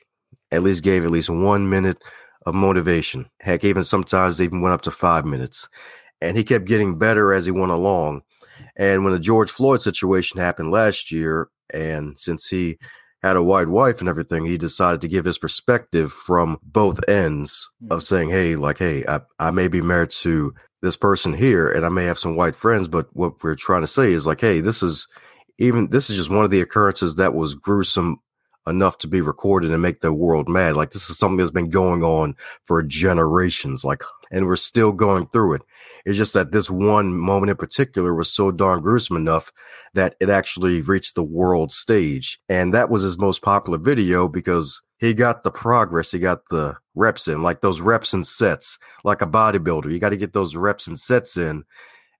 at 0.50 0.62
least 0.62 0.82
gave 0.82 1.04
at 1.04 1.10
least 1.10 1.28
one 1.28 1.68
minute 1.68 2.02
of 2.46 2.54
motivation. 2.54 3.28
Heck, 3.40 3.64
even 3.64 3.84
sometimes 3.84 4.40
even 4.40 4.62
went 4.62 4.72
up 4.72 4.82
to 4.82 4.90
five 4.90 5.26
minutes 5.26 5.68
and 6.20 6.36
he 6.36 6.44
kept 6.44 6.66
getting 6.66 6.98
better 6.98 7.32
as 7.32 7.46
he 7.46 7.52
went 7.52 7.72
along. 7.72 8.22
And 8.76 9.04
when 9.04 9.12
the 9.12 9.20
George 9.20 9.50
Floyd 9.50 9.82
situation 9.82 10.40
happened 10.40 10.70
last 10.70 11.10
year, 11.10 11.48
and 11.72 12.18
since 12.18 12.48
he 12.48 12.78
had 13.22 13.36
a 13.36 13.42
white 13.42 13.68
wife 13.68 14.00
and 14.00 14.08
everything, 14.08 14.44
he 14.44 14.56
decided 14.56 15.00
to 15.00 15.08
give 15.08 15.24
his 15.24 15.38
perspective 15.38 16.12
from 16.12 16.58
both 16.62 17.00
ends 17.08 17.68
hmm. 17.80 17.92
of 17.92 18.02
saying, 18.02 18.30
Hey, 18.30 18.56
like, 18.56 18.78
hey, 18.78 19.04
I, 19.06 19.20
I 19.38 19.50
may 19.50 19.68
be 19.68 19.80
married 19.80 20.10
to 20.10 20.54
this 20.82 20.96
person 20.96 21.32
here 21.32 21.70
and 21.70 21.84
I 21.84 21.88
may 21.88 22.04
have 22.04 22.18
some 22.18 22.36
white 22.36 22.54
friends, 22.54 22.88
but 22.88 23.08
what 23.12 23.42
we're 23.42 23.56
trying 23.56 23.80
to 23.80 23.86
say 23.86 24.12
is 24.12 24.26
like, 24.26 24.40
hey, 24.40 24.60
this 24.60 24.82
is 24.82 25.06
even 25.58 25.90
this 25.90 26.08
is 26.08 26.16
just 26.16 26.30
one 26.30 26.44
of 26.44 26.50
the 26.50 26.60
occurrences 26.60 27.16
that 27.16 27.34
was 27.34 27.54
gruesome 27.54 28.18
enough 28.66 28.98
to 28.98 29.08
be 29.08 29.20
recorded 29.20 29.72
and 29.72 29.82
make 29.82 30.00
the 30.00 30.12
world 30.12 30.48
mad. 30.48 30.76
Like 30.76 30.90
this 30.90 31.10
is 31.10 31.18
something 31.18 31.38
that's 31.38 31.50
been 31.50 31.70
going 31.70 32.02
on 32.02 32.36
for 32.64 32.82
generations, 32.82 33.84
like, 33.84 34.02
and 34.30 34.46
we're 34.46 34.56
still 34.56 34.92
going 34.92 35.26
through 35.28 35.54
it. 35.54 35.62
It's 36.04 36.16
just 36.16 36.34
that 36.34 36.52
this 36.52 36.70
one 36.70 37.14
moment 37.14 37.50
in 37.50 37.56
particular 37.56 38.14
was 38.14 38.32
so 38.32 38.50
darn 38.50 38.80
gruesome 38.80 39.16
enough 39.16 39.52
that 39.94 40.14
it 40.20 40.30
actually 40.30 40.80
reached 40.80 41.14
the 41.14 41.22
world 41.22 41.72
stage. 41.72 42.40
And 42.48 42.72
that 42.72 42.90
was 42.90 43.02
his 43.02 43.18
most 43.18 43.42
popular 43.42 43.78
video 43.78 44.28
because 44.28 44.80
he 44.98 45.14
got 45.14 45.44
the 45.44 45.50
progress, 45.50 46.10
he 46.10 46.18
got 46.18 46.48
the 46.50 46.76
reps 46.94 47.28
in, 47.28 47.42
like 47.42 47.60
those 47.60 47.80
reps 47.80 48.12
and 48.12 48.26
sets, 48.26 48.78
like 49.04 49.22
a 49.22 49.26
bodybuilder. 49.26 49.90
You 49.90 49.98
got 49.98 50.10
to 50.10 50.16
get 50.16 50.32
those 50.32 50.56
reps 50.56 50.86
and 50.86 50.98
sets 50.98 51.36
in 51.36 51.64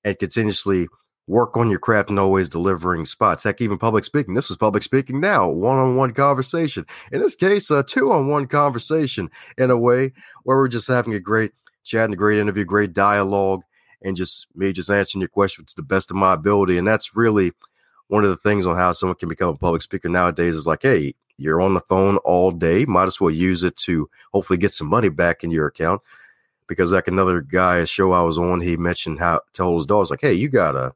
and 0.04 0.18
continuously 0.18 0.88
work 1.26 1.56
on 1.56 1.70
your 1.70 1.78
craft 1.78 2.08
and 2.08 2.18
always 2.18 2.48
delivering 2.48 3.04
spots. 3.04 3.44
Heck, 3.44 3.60
even 3.60 3.78
public 3.78 4.04
speaking. 4.04 4.34
This 4.34 4.50
is 4.50 4.56
public 4.56 4.82
speaking 4.82 5.20
now, 5.20 5.48
one 5.48 5.78
on 5.78 5.96
one 5.96 6.12
conversation. 6.14 6.86
In 7.12 7.20
this 7.20 7.36
case, 7.36 7.70
a 7.70 7.82
two 7.82 8.10
on 8.10 8.28
one 8.28 8.46
conversation 8.46 9.30
in 9.58 9.70
a 9.70 9.78
way 9.78 10.12
where 10.44 10.56
we're 10.56 10.68
just 10.68 10.88
having 10.88 11.14
a 11.14 11.20
great 11.20 11.52
chat 11.88 12.04
and 12.04 12.14
a 12.14 12.16
great 12.16 12.38
interview, 12.38 12.64
great 12.64 12.92
dialogue, 12.92 13.62
and 14.02 14.16
just 14.16 14.46
me 14.54 14.72
just 14.72 14.90
answering 14.90 15.20
your 15.20 15.28
questions 15.28 15.70
to 15.70 15.76
the 15.76 15.82
best 15.82 16.10
of 16.10 16.16
my 16.16 16.34
ability. 16.34 16.78
And 16.78 16.86
that's 16.86 17.16
really 17.16 17.52
one 18.08 18.24
of 18.24 18.30
the 18.30 18.36
things 18.36 18.66
on 18.66 18.76
how 18.76 18.92
someone 18.92 19.16
can 19.16 19.28
become 19.28 19.50
a 19.50 19.56
public 19.56 19.82
speaker 19.82 20.08
nowadays 20.08 20.54
is 20.54 20.66
like, 20.66 20.82
hey, 20.82 21.14
you're 21.36 21.60
on 21.60 21.74
the 21.74 21.80
phone 21.80 22.16
all 22.18 22.50
day. 22.50 22.84
Might 22.84 23.04
as 23.04 23.20
well 23.20 23.30
use 23.30 23.62
it 23.62 23.76
to 23.78 24.08
hopefully 24.32 24.58
get 24.58 24.74
some 24.74 24.88
money 24.88 25.08
back 25.08 25.44
in 25.44 25.50
your 25.50 25.66
account. 25.66 26.02
Because 26.66 26.92
like 26.92 27.08
another 27.08 27.40
guy, 27.40 27.76
a 27.76 27.86
show 27.86 28.12
I 28.12 28.22
was 28.22 28.38
on, 28.38 28.60
he 28.60 28.76
mentioned 28.76 29.20
how 29.20 29.40
told 29.54 29.76
his 29.76 29.86
dogs 29.86 30.10
like, 30.10 30.20
hey, 30.20 30.34
you 30.34 30.48
got 30.48 30.76
a 30.76 30.92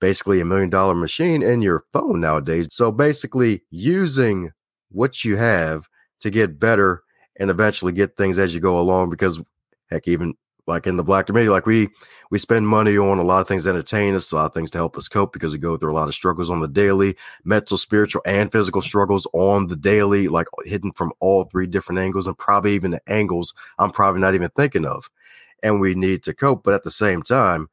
basically 0.00 0.40
a 0.40 0.44
million 0.44 0.68
dollar 0.68 0.94
machine 0.94 1.42
in 1.42 1.62
your 1.62 1.84
phone 1.92 2.20
nowadays. 2.20 2.68
So 2.70 2.92
basically 2.92 3.62
using 3.70 4.52
what 4.90 5.24
you 5.24 5.36
have 5.36 5.88
to 6.20 6.30
get 6.30 6.60
better 6.60 7.02
and 7.38 7.50
eventually 7.50 7.92
get 7.92 8.16
things 8.16 8.38
as 8.38 8.54
you 8.54 8.60
go 8.60 8.78
along 8.78 9.10
because 9.10 9.40
heck 9.90 10.06
even 10.08 10.34
like 10.66 10.86
in 10.86 10.96
the 10.96 11.04
black 11.04 11.26
community 11.26 11.50
like 11.50 11.66
we 11.66 11.88
we 12.30 12.38
spend 12.38 12.66
money 12.66 12.98
on 12.98 13.18
a 13.18 13.22
lot 13.22 13.40
of 13.40 13.48
things 13.48 13.64
to 13.64 13.70
entertain 13.70 14.14
us 14.14 14.32
a 14.32 14.36
lot 14.36 14.46
of 14.46 14.54
things 14.54 14.70
to 14.70 14.78
help 14.78 14.96
us 14.96 15.08
cope 15.08 15.32
because 15.32 15.52
we 15.52 15.58
go 15.58 15.76
through 15.76 15.92
a 15.92 15.94
lot 15.94 16.08
of 16.08 16.14
struggles 16.14 16.50
on 16.50 16.60
the 16.60 16.68
daily 16.68 17.16
mental 17.44 17.78
spiritual 17.78 18.22
and 18.26 18.50
physical 18.50 18.82
struggles 18.82 19.26
on 19.32 19.68
the 19.68 19.76
daily 19.76 20.28
like 20.28 20.46
hidden 20.64 20.92
from 20.92 21.12
all 21.20 21.44
three 21.44 21.66
different 21.66 22.00
angles 22.00 22.26
and 22.26 22.36
probably 22.36 22.72
even 22.72 22.90
the 22.90 23.00
angles 23.06 23.54
i'm 23.78 23.90
probably 23.90 24.20
not 24.20 24.34
even 24.34 24.50
thinking 24.50 24.84
of 24.84 25.08
and 25.62 25.80
we 25.80 25.94
need 25.94 26.22
to 26.22 26.34
cope 26.34 26.64
but 26.64 26.74
at 26.74 26.84
the 26.84 26.90
same 26.90 27.22
time 27.22 27.68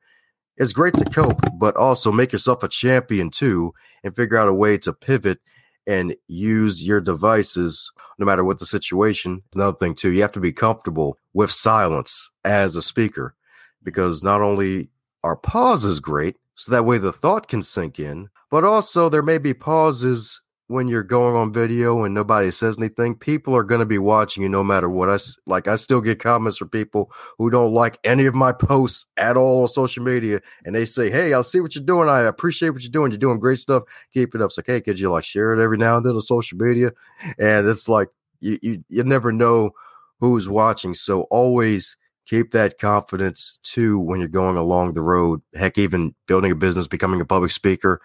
it's 0.58 0.74
great 0.74 0.94
to 0.96 1.06
cope, 1.06 1.42
but 1.56 1.76
also 1.76 2.12
make 2.12 2.32
yourself 2.32 2.64
a 2.64 2.68
champion 2.68 3.30
too 3.30 3.74
and 4.04 4.16
figure 4.16 4.38
out 4.38 4.48
a 4.48 4.54
way 4.54 4.78
to 4.80 4.94
pivot 4.94 5.40
and 5.88 6.16
use 6.28 6.84
your 6.84 7.02
devices 7.02 7.92
no 8.18 8.26
matter 8.26 8.44
what 8.44 8.60
the 8.60 8.66
situation. 8.66 9.42
Another 9.56 9.78
thing 9.78 9.96
too, 9.96 10.12
you 10.12 10.22
have 10.22 10.32
to 10.34 10.40
be 10.40 10.54
comfortable 10.54 11.18
with 11.34 11.52
silence 11.52 12.32
as 12.44 12.76
a 12.76 12.82
speaker 12.82 13.36
because 13.84 14.24
not 14.24 14.42
only 14.42 14.90
are 15.24 15.36
pauses 15.36 16.00
great, 16.00 16.38
so 16.56 16.72
that 16.72 16.86
way 16.86 16.98
the 16.98 17.12
thought 17.12 17.48
can 17.48 17.64
sink 17.64 18.00
in, 18.00 18.30
but 18.52 18.64
also 18.64 19.10
there 19.10 19.24
may 19.24 19.38
be 19.38 19.54
pauses 19.54 20.42
when 20.68 20.88
you're 20.88 21.04
going 21.04 21.36
on 21.36 21.52
video 21.52 22.04
and 22.04 22.14
nobody 22.14 22.50
says 22.50 22.78
anything, 22.78 23.16
people 23.16 23.56
are 23.56 23.64
going 23.64 23.80
to 23.80 23.86
be 23.86 23.98
watching 23.98 24.44
you 24.44 24.50
no 24.50 24.64
matter 24.64 24.90
what. 24.90 25.10
I 25.10 25.18
like. 25.46 25.68
I 25.68 25.76
still 25.76 26.02
get 26.02 26.20
comments 26.20 26.58
from 26.58 26.70
people 26.70 27.12
who 27.38 27.50
don't 27.50 27.74
like 27.74 28.00
any 28.04 28.26
of 28.26 28.34
my 28.34 28.54
posts 28.54 29.06
at 29.18 29.36
all 29.36 29.64
on 29.64 29.68
social 29.68 30.04
media, 30.04 30.40
and 30.66 30.74
they 30.74 30.86
say, 30.86 31.10
"Hey, 31.10 31.34
I'll 31.34 31.44
see 31.44 31.60
what 31.60 31.76
you're 31.76 31.84
doing. 31.84 32.10
I 32.10 32.22
appreciate 32.22 32.70
what 32.70 32.82
you're 32.82 32.92
doing. 32.92 33.12
You're 33.12 33.20
doing 33.20 33.40
great 33.40 33.60
stuff. 33.60 33.84
Keep 34.14 34.36
it 34.36 34.42
up." 34.42 34.48
It's 34.48 34.58
like, 34.58 34.68
"Hey, 34.68 34.82
could 34.82 35.00
you 35.00 35.12
like 35.12 35.26
share 35.26 35.54
it 35.54 35.62
every 35.62 35.78
now 35.78 35.98
and 35.98 36.06
then 36.06 36.16
on 36.16 36.22
social 36.22 36.58
media?" 36.58 36.92
And 37.38 37.68
it's 37.68 37.90
like 37.90 38.10
you 38.40 38.58
you, 38.62 38.84
you 38.90 39.04
never 39.04 39.32
know 39.32 39.72
who's 40.20 40.48
watching, 40.48 40.94
so 40.94 41.24
always 41.24 41.98
keep 42.26 42.52
that 42.52 42.80
confidence 42.80 43.60
too 43.64 44.00
when 44.00 44.22
you're 44.22 44.30
going 44.30 44.56
along 44.56 44.94
the 44.94 45.02
road. 45.02 45.42
Heck, 45.56 45.78
even 45.78 46.16
building 46.26 46.52
a 46.52 46.56
business, 46.56 46.88
becoming 46.88 47.20
a 47.20 47.26
public 47.26 47.52
speaker, 47.52 48.02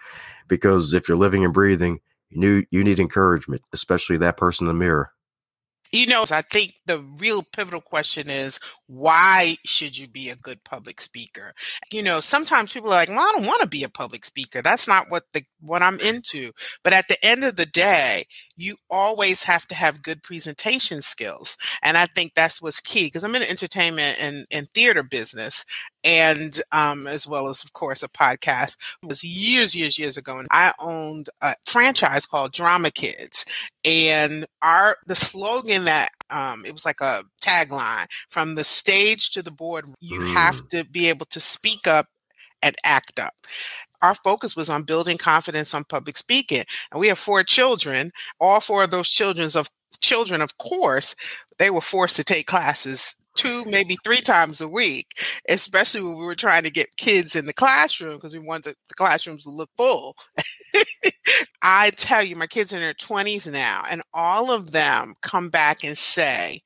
because 0.49 0.93
if 0.93 1.07
you're 1.07 1.17
living 1.17 1.45
and 1.45 1.53
breathing 1.53 2.01
you 2.29 2.39
need, 2.39 2.67
you 2.71 2.83
need 2.83 2.99
encouragement, 2.99 3.61
especially 3.73 4.17
that 4.17 4.37
person 4.37 4.67
in 4.67 4.73
the 4.73 4.79
mirror. 4.79 5.11
You 5.91 6.05
know, 6.05 6.23
I 6.29 6.43
think 6.43 6.73
the 6.85 6.99
real 7.17 7.41
pivotal 7.41 7.81
question 7.81 8.29
is 8.29 8.59
why 8.85 9.55
should 9.65 9.97
you 9.97 10.07
be 10.07 10.29
a 10.29 10.35
good 10.35 10.63
public 10.63 11.01
speaker? 11.01 11.53
You 11.91 12.03
know, 12.03 12.19
sometimes 12.19 12.71
people 12.71 12.89
are 12.89 12.95
like, 12.95 13.09
well, 13.09 13.19
I 13.19 13.31
don't 13.35 13.47
want 13.47 13.63
to 13.63 13.67
be 13.67 13.83
a 13.83 13.89
public 13.89 14.23
speaker. 14.23 14.61
That's 14.61 14.87
not 14.87 15.05
what 15.09 15.23
the 15.33 15.41
what 15.61 15.81
I'm 15.81 15.99
into. 15.99 16.51
But 16.83 16.93
at 16.93 17.07
the 17.07 17.17
end 17.25 17.43
of 17.43 17.55
the 17.55 17.65
day, 17.65 18.25
you 18.59 18.75
always 18.89 19.43
have 19.43 19.65
to 19.67 19.75
have 19.75 20.03
good 20.03 20.21
presentation 20.21 21.01
skills. 21.01 21.57
And 21.81 21.97
I 21.97 22.05
think 22.07 22.33
that's 22.35 22.61
what's 22.61 22.81
key 22.81 23.05
because 23.05 23.23
I'm 23.23 23.35
in 23.35 23.43
entertainment 23.43 24.17
and, 24.21 24.45
and 24.51 24.67
theater 24.69 25.01
business 25.03 25.65
and 26.03 26.59
um, 26.71 27.07
as 27.07 27.27
well 27.27 27.47
as, 27.47 27.63
of 27.63 27.73
course, 27.73 28.03
a 28.03 28.09
podcast. 28.09 28.77
It 29.01 29.07
was 29.07 29.23
years, 29.23 29.75
years, 29.75 29.97
years 29.97 30.17
ago, 30.17 30.37
and 30.37 30.47
I 30.51 30.73
owned 30.79 31.29
a 31.41 31.55
franchise 31.65 32.25
called 32.25 32.51
Drama 32.51 32.91
Kids. 32.91 33.45
And 33.85 34.45
our 34.61 34.97
the 35.07 35.15
slogan 35.15 35.85
that 35.85 36.09
um, 36.29 36.63
it 36.65 36.73
was 36.73 36.85
like 36.85 37.01
a 37.01 37.21
tagline 37.41 38.07
from 38.29 38.55
the 38.55 38.63
stage 38.63 39.31
to 39.31 39.41
the 39.41 39.51
board. 39.51 39.85
You 39.99 40.19
mm. 40.19 40.33
have 40.33 40.67
to 40.69 40.83
be 40.83 41.07
able 41.07 41.25
to 41.27 41.39
speak 41.39 41.87
up 41.87 42.07
and 42.61 42.75
act 42.83 43.19
up 43.19 43.33
our 44.01 44.15
focus 44.15 44.55
was 44.55 44.69
on 44.69 44.83
building 44.83 45.17
confidence 45.17 45.73
on 45.73 45.83
public 45.83 46.17
speaking. 46.17 46.63
And 46.91 46.99
we 46.99 47.07
have 47.09 47.19
four 47.19 47.43
children. 47.43 48.11
All 48.39 48.59
four 48.59 48.83
of 48.83 48.91
those 48.91 49.09
children 49.09 49.49
of 49.55 49.69
children, 50.01 50.41
of 50.41 50.57
course, 50.57 51.15
they 51.57 51.69
were 51.69 51.81
forced 51.81 52.15
to 52.15 52.23
take 52.23 52.47
classes 52.47 53.15
two, 53.35 53.63
maybe 53.65 53.95
three 54.03 54.21
times 54.21 54.59
a 54.59 54.67
week, 54.67 55.07
especially 55.47 56.01
when 56.01 56.17
we 56.17 56.25
were 56.25 56.35
trying 56.35 56.63
to 56.63 56.71
get 56.71 56.97
kids 56.97 57.35
in 57.35 57.45
the 57.45 57.53
classroom 57.53 58.15
because 58.15 58.33
we 58.33 58.39
wanted 58.39 58.75
the 58.87 58.95
classrooms 58.95 59.43
to 59.43 59.49
look 59.49 59.69
full. 59.77 60.15
I 61.61 61.91
tell 61.91 62.23
you, 62.23 62.35
my 62.35 62.47
kids 62.47 62.73
are 62.73 62.77
in 62.77 62.81
their 62.81 62.93
20s 62.93 63.51
now, 63.51 63.83
and 63.89 64.01
all 64.13 64.51
of 64.51 64.71
them 64.71 65.13
come 65.21 65.49
back 65.49 65.83
and 65.83 65.97
say, 65.97 66.61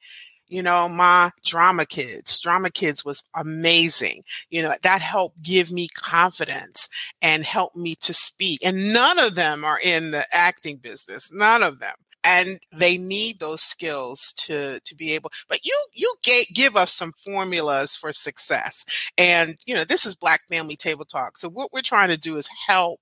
you 0.54 0.62
know, 0.62 0.88
my 0.88 1.32
drama 1.44 1.84
kids, 1.84 2.40
drama 2.40 2.70
kids 2.70 3.04
was 3.04 3.24
amazing. 3.36 4.22
You 4.52 4.62
know, 4.62 4.74
that 4.84 5.02
helped 5.02 5.42
give 5.42 5.72
me 5.72 5.88
confidence 5.96 6.88
and 7.24 7.44
help 7.44 7.76
me 7.76 7.96
to 8.02 8.14
speak. 8.14 8.60
And 8.64 8.94
none 8.94 9.18
of 9.18 9.34
them 9.34 9.66
are 9.66 9.80
in 9.84 10.12
the 10.12 10.24
acting 10.32 10.78
business, 10.78 11.34
none 11.34 11.64
of 11.64 11.80
them. 11.80 11.96
And 12.24 12.60
they 12.72 13.00
need 13.00 13.40
those 13.40 13.62
skills 13.62 14.32
to 14.38 14.80
to 14.80 14.96
be 14.96 15.14
able. 15.14 15.32
But 15.50 15.66
you 15.66 15.78
you 15.94 16.14
get, 16.24 16.46
give 16.54 16.78
us 16.78 16.94
some 16.94 17.14
formulas 17.14 17.96
for 17.96 18.14
success. 18.14 18.86
And 19.18 19.58
you 19.66 19.74
know, 19.74 19.84
this 19.86 20.06
is 20.06 20.14
Black 20.14 20.42
Family 20.48 20.76
Table 20.76 21.04
Talk. 21.04 21.38
So 21.38 21.50
what 21.50 21.74
we're 21.74 21.82
trying 21.82 22.10
to 22.10 22.18
do 22.18 22.38
is 22.38 22.48
help 22.68 23.00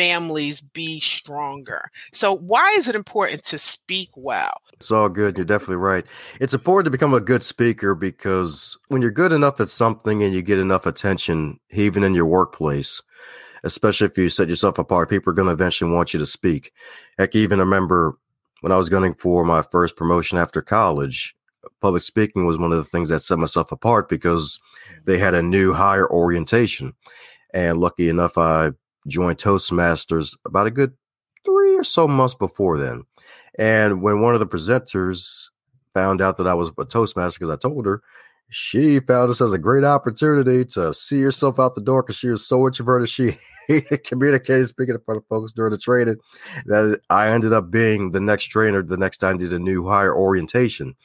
families 0.00 0.62
be 0.62 0.98
stronger. 1.00 1.90
So, 2.12 2.34
why 2.34 2.74
is 2.78 2.88
it 2.88 2.94
important 2.94 3.44
to 3.44 3.58
speak 3.58 4.08
well? 4.16 4.62
It's 4.72 4.90
all 4.90 5.10
good. 5.10 5.36
You're 5.36 5.44
definitely 5.44 5.76
right. 5.76 6.06
It's 6.40 6.54
important 6.54 6.86
to 6.86 6.90
become 6.90 7.12
a 7.12 7.20
good 7.20 7.42
speaker 7.42 7.94
because 7.94 8.78
when 8.88 9.02
you're 9.02 9.10
good 9.10 9.30
enough 9.30 9.60
at 9.60 9.68
something 9.68 10.22
and 10.22 10.34
you 10.34 10.40
get 10.40 10.58
enough 10.58 10.86
attention, 10.86 11.60
even 11.72 12.02
in 12.02 12.14
your 12.14 12.24
workplace, 12.24 13.02
especially 13.62 14.06
if 14.06 14.16
you 14.16 14.30
set 14.30 14.48
yourself 14.48 14.78
apart, 14.78 15.10
people 15.10 15.30
are 15.30 15.34
going 15.34 15.48
to 15.48 15.52
eventually 15.52 15.92
want 15.92 16.14
you 16.14 16.18
to 16.18 16.26
speak. 16.26 16.72
Heck, 17.18 17.34
even 17.34 17.58
remember 17.58 18.16
when 18.62 18.72
I 18.72 18.78
was 18.78 18.88
gunning 18.88 19.14
for 19.14 19.44
my 19.44 19.62
first 19.70 19.96
promotion 19.96 20.38
after 20.38 20.62
college, 20.62 21.36
public 21.82 22.02
speaking 22.02 22.46
was 22.46 22.56
one 22.56 22.72
of 22.72 22.78
the 22.78 22.84
things 22.84 23.10
that 23.10 23.20
set 23.20 23.38
myself 23.38 23.70
apart 23.70 24.08
because 24.08 24.58
they 25.04 25.18
had 25.18 25.34
a 25.34 25.42
new 25.42 25.74
hire 25.74 26.10
orientation. 26.10 26.94
And 27.52 27.78
lucky 27.78 28.08
enough, 28.08 28.38
I 28.38 28.70
joined 29.06 29.38
Toastmasters 29.38 30.36
about 30.44 30.66
a 30.66 30.70
good 30.70 30.92
three 31.44 31.76
or 31.76 31.84
so 31.84 32.06
months 32.06 32.34
before 32.34 32.78
then. 32.78 33.04
And 33.58 34.02
when 34.02 34.22
one 34.22 34.34
of 34.34 34.40
the 34.40 34.46
presenters 34.46 35.48
found 35.94 36.20
out 36.20 36.36
that 36.36 36.46
I 36.46 36.54
was 36.54 36.70
a 36.78 36.84
Toastmaster, 36.84 37.38
because 37.38 37.52
I 37.52 37.56
told 37.56 37.86
her, 37.86 38.02
she 38.50 38.98
found 39.00 39.30
this 39.30 39.40
as 39.40 39.52
a 39.52 39.58
great 39.58 39.84
opportunity 39.84 40.64
to 40.64 40.92
see 40.92 41.22
herself 41.22 41.60
out 41.60 41.76
the 41.76 41.80
door 41.80 42.02
because 42.02 42.16
she 42.16 42.28
was 42.28 42.46
so 42.46 42.66
introverted. 42.66 43.08
She 43.08 43.36
communicated 44.04 44.66
speaking 44.66 44.96
in 44.96 45.00
front 45.00 45.18
of 45.18 45.26
folks 45.28 45.52
during 45.52 45.70
the 45.70 45.78
training 45.78 46.16
that 46.66 47.00
I 47.10 47.28
ended 47.28 47.52
up 47.52 47.70
being 47.70 48.10
the 48.10 48.20
next 48.20 48.46
trainer 48.46 48.82
the 48.82 48.96
next 48.96 49.18
time 49.18 49.36
I 49.36 49.38
did 49.38 49.52
a 49.52 49.58
new 49.60 49.86
hire 49.86 50.14
orientation. 50.14 50.96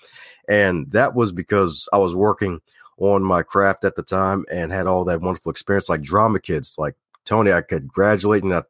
And 0.49 0.91
that 0.91 1.13
was 1.13 1.31
because 1.31 1.87
I 1.93 1.97
was 1.97 2.15
working 2.15 2.61
on 2.97 3.23
my 3.23 3.43
craft 3.43 3.83
at 3.85 3.95
the 3.95 4.03
time 4.03 4.45
and 4.51 4.71
had 4.71 4.87
all 4.87 5.05
that 5.05 5.21
wonderful 5.21 5.51
experience 5.51 5.89
like 5.89 6.01
drama 6.01 6.39
kids. 6.39 6.75
Like 6.77 6.95
Tony, 7.25 7.51
I 7.51 7.61
congratulate 7.61 8.43
and 8.43 8.53
I 8.53 8.63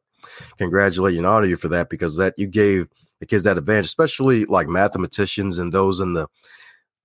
congratulate 0.58 1.16
and 1.16 1.26
honor 1.26 1.46
you 1.46 1.56
for 1.56 1.68
that 1.68 1.88
because 1.88 2.16
that 2.16 2.34
you 2.36 2.46
gave 2.46 2.88
the 3.20 3.26
kids 3.26 3.44
that 3.44 3.58
advantage, 3.58 3.86
especially 3.86 4.44
like 4.46 4.68
mathematicians 4.68 5.58
and 5.58 5.72
those 5.72 6.00
in 6.00 6.14
the 6.14 6.26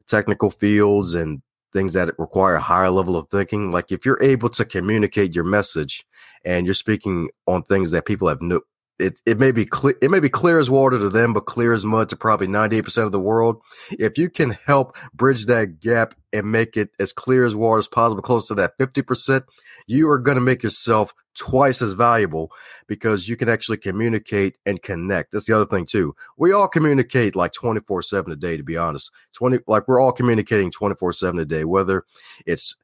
technical 0.07 0.51
fields 0.51 1.13
and 1.13 1.41
things 1.73 1.93
that 1.93 2.17
require 2.19 2.55
a 2.55 2.61
higher 2.61 2.89
level 2.89 3.15
of 3.15 3.29
thinking. 3.29 3.71
Like 3.71 3.91
if 3.91 4.05
you're 4.05 4.21
able 4.21 4.49
to 4.49 4.65
communicate 4.65 5.33
your 5.33 5.45
message 5.45 6.05
and 6.43 6.65
you're 6.65 6.73
speaking 6.73 7.29
on 7.47 7.63
things 7.63 7.91
that 7.91 8.05
people 8.05 8.27
have 8.27 8.41
no, 8.41 8.61
it, 9.01 9.21
it 9.25 9.39
may 9.39 9.51
be 9.51 9.65
clear 9.65 9.95
it 10.01 10.11
may 10.11 10.19
be 10.19 10.29
clear 10.29 10.59
as 10.59 10.69
water 10.69 10.99
to 10.99 11.09
them, 11.09 11.33
but 11.33 11.45
clear 11.45 11.73
as 11.73 11.83
mud 11.83 12.09
to 12.09 12.15
probably 12.15 12.47
98% 12.47 13.05
of 13.05 13.11
the 13.11 13.19
world. 13.19 13.61
If 13.91 14.17
you 14.17 14.29
can 14.29 14.51
help 14.65 14.95
bridge 15.13 15.47
that 15.47 15.79
gap 15.79 16.13
and 16.31 16.51
make 16.51 16.77
it 16.77 16.91
as 16.99 17.11
clear 17.11 17.43
as 17.45 17.55
water 17.55 17.79
as 17.79 17.87
possible, 17.87 18.21
close 18.21 18.47
to 18.47 18.55
that 18.55 18.77
50%, 18.77 19.43
you 19.87 20.09
are 20.09 20.19
going 20.19 20.35
to 20.35 20.41
make 20.41 20.63
yourself 20.63 21.13
twice 21.33 21.81
as 21.81 21.93
valuable 21.93 22.51
because 22.87 23.27
you 23.27 23.35
can 23.35 23.49
actually 23.49 23.77
communicate 23.77 24.57
and 24.65 24.81
connect. 24.81 25.31
That's 25.31 25.47
the 25.47 25.55
other 25.55 25.65
thing 25.65 25.85
too. 25.85 26.15
We 26.37 26.51
all 26.51 26.67
communicate 26.67 27.35
like 27.35 27.53
24/7 27.53 28.31
a 28.31 28.35
day 28.35 28.57
to 28.57 28.63
be 28.63 28.77
honest. 28.77 29.11
20 29.33 29.59
like 29.67 29.87
we're 29.87 29.99
all 29.99 30.11
communicating 30.11 30.71
24/7 30.71 31.41
a 31.41 31.45
day 31.45 31.65
whether 31.65 32.03
it's 32.45 32.75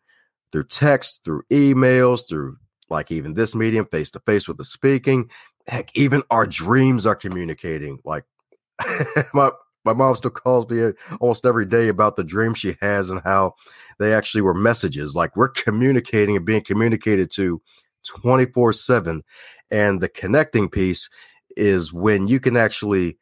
through 0.51 0.65
text, 0.65 1.21
through 1.25 1.43
emails, 1.51 2.27
through 2.27 2.57
like 2.89 3.11
even 3.11 3.33
this 3.33 3.55
medium 3.55 3.85
face 3.85 4.11
to 4.11 4.19
face 4.21 4.47
with 4.47 4.57
the 4.57 4.65
speaking. 4.65 5.29
Heck, 5.67 5.95
even 5.95 6.23
our 6.29 6.47
dreams 6.47 7.05
are 7.05 7.15
communicating. 7.15 7.99
Like 8.05 8.23
my 9.33 9.51
my 9.85 9.93
mom 9.93 10.15
still 10.15 10.31
calls 10.31 10.69
me 10.69 10.91
almost 11.21 11.45
every 11.45 11.65
day 11.65 11.87
about 11.87 12.17
the 12.17 12.23
dream 12.23 12.53
she 12.53 12.75
has 12.81 13.09
and 13.09 13.21
how 13.23 13.53
they 13.99 14.13
actually 14.13 14.41
were 14.41 14.53
messages. 14.53 15.15
Like 15.15 15.35
we're 15.35 15.49
communicating 15.49 16.35
and 16.35 16.45
being 16.45 16.63
communicated 16.63 17.31
to 17.31 17.61
24 18.05 18.73
7. 18.73 19.23
And 19.71 20.01
the 20.01 20.09
connecting 20.09 20.69
piece 20.69 21.09
is 21.55 21.91
when 21.93 22.27
you 22.27 22.39
can 22.39 22.57
actually 22.57 23.17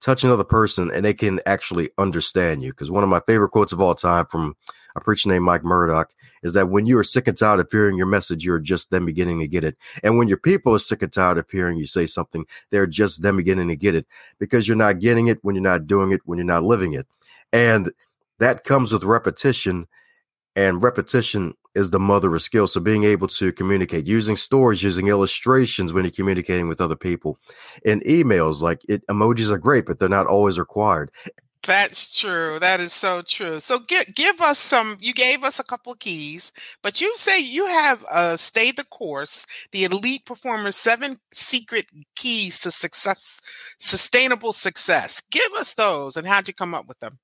touch 0.00 0.24
another 0.24 0.44
person 0.44 0.90
and 0.92 1.04
they 1.04 1.14
can 1.14 1.40
actually 1.46 1.90
understand 1.98 2.62
you. 2.62 2.72
Because 2.72 2.90
one 2.90 3.04
of 3.04 3.08
my 3.08 3.20
favorite 3.26 3.50
quotes 3.50 3.72
of 3.72 3.80
all 3.80 3.94
time 3.94 4.26
from 4.26 4.54
a 4.96 5.00
preacher 5.00 5.28
named 5.28 5.44
Mike 5.44 5.64
Murdock 5.64 6.10
is 6.42 6.54
that 6.54 6.70
when 6.70 6.86
you 6.86 6.98
are 6.98 7.04
sick 7.04 7.28
and 7.28 7.36
tired 7.36 7.60
of 7.60 7.70
hearing 7.70 7.96
your 7.96 8.06
message, 8.06 8.44
you're 8.44 8.58
just 8.58 8.90
them 8.90 9.06
beginning 9.06 9.40
to 9.40 9.48
get 9.48 9.64
it. 9.64 9.76
And 10.02 10.18
when 10.18 10.28
your 10.28 10.38
people 10.38 10.74
are 10.74 10.78
sick 10.78 11.02
and 11.02 11.12
tired 11.12 11.38
of 11.38 11.50
hearing 11.50 11.78
you 11.78 11.86
say 11.86 12.06
something, 12.06 12.46
they're 12.70 12.86
just 12.86 13.22
them 13.22 13.36
beginning 13.36 13.68
to 13.68 13.76
get 13.76 13.94
it 13.94 14.06
because 14.38 14.66
you're 14.66 14.76
not 14.76 15.00
getting 15.00 15.28
it 15.28 15.38
when 15.42 15.54
you're 15.54 15.62
not 15.62 15.86
doing 15.86 16.12
it, 16.12 16.20
when 16.24 16.38
you're 16.38 16.44
not 16.44 16.64
living 16.64 16.92
it. 16.94 17.06
And 17.52 17.92
that 18.38 18.64
comes 18.64 18.92
with 18.92 19.04
repetition. 19.04 19.86
And 20.54 20.82
repetition 20.82 21.54
is 21.74 21.90
the 21.90 22.00
mother 22.00 22.34
of 22.34 22.42
skill. 22.42 22.66
So 22.66 22.80
being 22.80 23.04
able 23.04 23.28
to 23.28 23.52
communicate 23.52 24.06
using 24.06 24.36
stories, 24.36 24.82
using 24.82 25.08
illustrations 25.08 25.92
when 25.92 26.04
you're 26.04 26.12
communicating 26.12 26.68
with 26.68 26.80
other 26.80 26.96
people, 26.96 27.38
and 27.86 28.02
emails 28.04 28.60
like 28.60 28.82
it, 28.88 29.06
emojis 29.06 29.50
are 29.50 29.58
great, 29.58 29.86
but 29.86 29.98
they're 29.98 30.08
not 30.08 30.26
always 30.26 30.58
required. 30.58 31.10
That's 31.64 32.18
true. 32.18 32.58
That 32.58 32.80
is 32.80 32.92
so 32.92 33.22
true. 33.22 33.60
So 33.60 33.78
give 33.78 34.12
give 34.14 34.40
us 34.40 34.58
some. 34.58 34.98
You 35.00 35.14
gave 35.14 35.44
us 35.44 35.60
a 35.60 35.64
couple 35.64 35.92
of 35.92 36.00
keys, 36.00 36.52
but 36.82 37.00
you 37.00 37.16
say 37.16 37.38
you 37.40 37.66
have 37.66 38.04
uh, 38.10 38.36
stay 38.36 38.72
the 38.72 38.84
course. 38.84 39.46
The 39.70 39.84
elite 39.84 40.26
performers 40.26 40.74
seven 40.76 41.18
secret 41.32 41.86
keys 42.16 42.58
to 42.60 42.72
success, 42.72 43.40
sustainable 43.78 44.52
success. 44.52 45.22
Give 45.30 45.52
us 45.56 45.74
those, 45.74 46.16
and 46.16 46.26
how'd 46.26 46.48
you 46.48 46.54
come 46.54 46.74
up 46.74 46.88
with 46.88 46.98
them? 46.98 47.18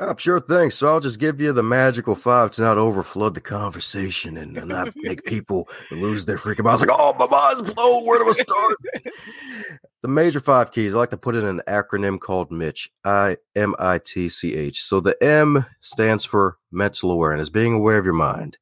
Oh, 0.00 0.14
sure 0.16 0.38
thing. 0.38 0.70
So 0.70 0.86
I'll 0.86 1.00
just 1.00 1.18
give 1.18 1.40
you 1.40 1.52
the 1.52 1.62
magical 1.64 2.14
five 2.14 2.52
to 2.52 2.62
not 2.62 2.76
overflood 2.76 3.34
the 3.34 3.40
conversation 3.40 4.36
and, 4.36 4.54
not 4.68 4.92
make 4.96 5.24
people 5.24 5.68
lose 5.90 6.24
their 6.24 6.38
freaking 6.38 6.64
minds. 6.64 6.82
Like, 6.82 6.90
oh, 6.92 7.14
my 7.18 7.26
mind's 7.26 7.62
blown. 7.62 8.06
Where 8.06 8.20
do 8.20 8.28
I 8.28 8.32
start? 8.32 8.78
the 10.02 10.08
major 10.08 10.38
five 10.38 10.70
keys, 10.70 10.94
I 10.94 10.98
like 10.98 11.10
to 11.10 11.16
put 11.16 11.34
in 11.34 11.44
an 11.44 11.62
acronym 11.66 12.20
called 12.20 12.52
Mitch, 12.52 12.92
I 13.04 13.38
M 13.56 13.74
I 13.80 13.98
T 13.98 14.28
C 14.28 14.54
H. 14.54 14.84
So 14.84 15.00
the 15.00 15.20
M 15.22 15.66
stands 15.80 16.24
for 16.24 16.58
mental 16.70 17.10
awareness, 17.10 17.48
being 17.48 17.74
aware 17.74 17.98
of 17.98 18.04
your 18.04 18.14
mind. 18.14 18.56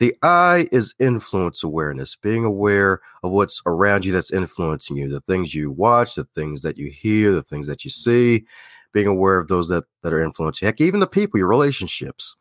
The 0.00 0.16
I 0.22 0.66
is 0.72 0.96
influence 0.98 1.62
awareness, 1.62 2.16
being 2.16 2.44
aware 2.44 3.00
of 3.22 3.30
what's 3.30 3.62
around 3.64 4.04
you 4.04 4.10
that's 4.10 4.32
influencing 4.32 4.96
you, 4.96 5.08
the 5.08 5.20
things 5.20 5.54
you 5.54 5.70
watch, 5.70 6.16
the 6.16 6.24
things 6.34 6.62
that 6.62 6.76
you 6.76 6.90
hear, 6.90 7.30
the 7.30 7.44
things 7.44 7.68
that 7.68 7.84
you 7.84 7.90
see 7.92 8.44
being 8.92 9.06
aware 9.06 9.38
of 9.38 9.48
those 9.48 9.68
that, 9.68 9.84
that 10.02 10.12
are 10.12 10.22
influencing. 10.22 10.66
Heck, 10.66 10.80
even 10.80 11.00
the 11.00 11.06
people, 11.06 11.38
your 11.38 11.48
relationships. 11.48 12.34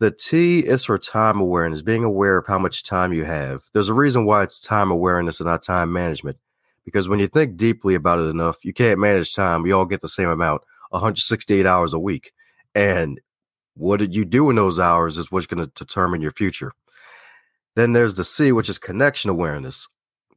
The 0.00 0.10
T 0.12 0.60
is 0.60 0.84
for 0.84 0.96
time 0.96 1.40
awareness, 1.40 1.82
being 1.82 2.04
aware 2.04 2.38
of 2.38 2.46
how 2.46 2.58
much 2.58 2.84
time 2.84 3.12
you 3.12 3.24
have. 3.24 3.64
There's 3.72 3.88
a 3.88 3.94
reason 3.94 4.26
why 4.26 4.44
it's 4.44 4.60
time 4.60 4.90
awareness 4.90 5.40
and 5.40 5.48
not 5.48 5.62
time 5.62 5.92
management. 5.92 6.38
Because 6.84 7.08
when 7.08 7.18
you 7.18 7.26
think 7.26 7.56
deeply 7.56 7.94
about 7.94 8.20
it 8.20 8.30
enough, 8.30 8.64
you 8.64 8.72
can't 8.72 9.00
manage 9.00 9.34
time. 9.34 9.62
We 9.62 9.72
all 9.72 9.84
get 9.84 10.00
the 10.00 10.08
same 10.08 10.28
amount, 10.28 10.62
168 10.90 11.66
hours 11.66 11.92
a 11.92 11.98
week. 11.98 12.32
And 12.74 13.20
what 13.74 13.98
did 13.98 14.14
you 14.14 14.24
do 14.24 14.48
in 14.50 14.56
those 14.56 14.78
hours 14.78 15.18
is 15.18 15.30
what's 15.30 15.46
going 15.46 15.64
to 15.64 15.72
determine 15.74 16.20
your 16.20 16.32
future. 16.32 16.72
Then 17.74 17.92
there's 17.92 18.14
the 18.14 18.24
C, 18.24 18.52
which 18.52 18.68
is 18.68 18.78
connection 18.78 19.30
awareness. 19.30 19.88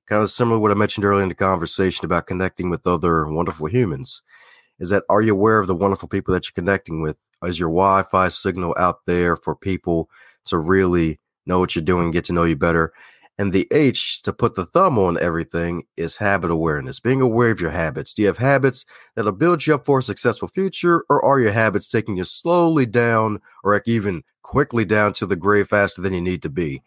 Kind 0.07 0.23
of 0.23 0.31
similar 0.31 0.57
to 0.57 0.59
what 0.59 0.71
I 0.71 0.75
mentioned 0.75 1.05
earlier 1.05 1.23
in 1.23 1.29
the 1.29 1.35
conversation 1.35 2.03
about 2.03 2.27
connecting 2.27 2.69
with 2.69 2.85
other 2.85 3.25
wonderful 3.27 3.67
humans 3.67 4.21
is 4.81 4.89
that 4.89 5.03
are 5.09 5.21
you 5.21 5.31
aware 5.31 5.59
of 5.59 5.67
the 5.67 5.75
wonderful 5.75 6.09
people 6.09 6.33
that 6.33 6.45
you're 6.45 6.61
connecting 6.61 7.01
with? 7.01 7.15
Is 7.43 7.59
your 7.59 7.69
Wi 7.69 8.03
Fi 8.03 8.27
signal 8.27 8.75
out 8.77 9.05
there 9.05 9.37
for 9.37 9.55
people 9.55 10.09
to 10.45 10.57
really 10.57 11.19
know 11.45 11.59
what 11.59 11.75
you're 11.75 11.85
doing, 11.85 12.11
get 12.11 12.25
to 12.25 12.33
know 12.33 12.43
you 12.43 12.55
better? 12.55 12.91
And 13.37 13.53
the 13.53 13.67
H 13.71 14.21
to 14.23 14.33
put 14.33 14.55
the 14.55 14.65
thumb 14.65 14.99
on 14.99 15.19
everything 15.19 15.83
is 15.97 16.17
habit 16.17 16.51
awareness, 16.51 16.99
being 16.99 17.21
aware 17.21 17.51
of 17.51 17.61
your 17.61 17.71
habits. 17.71 18.13
Do 18.13 18.23
you 18.23 18.27
have 18.27 18.37
habits 18.37 18.85
that'll 19.15 19.31
build 19.31 19.65
you 19.65 19.75
up 19.75 19.85
for 19.85 19.99
a 19.99 20.03
successful 20.03 20.47
future, 20.47 21.05
or 21.09 21.23
are 21.23 21.39
your 21.39 21.51
habits 21.51 21.87
taking 21.87 22.17
you 22.17 22.23
slowly 22.23 22.85
down 22.85 23.39
or 23.63 23.81
even 23.85 24.23
quickly 24.41 24.83
down 24.83 25.13
to 25.13 25.25
the 25.25 25.35
grave 25.35 25.69
faster 25.69 26.01
than 26.01 26.13
you 26.13 26.21
need 26.21 26.41
to 26.41 26.49
be? 26.49 26.81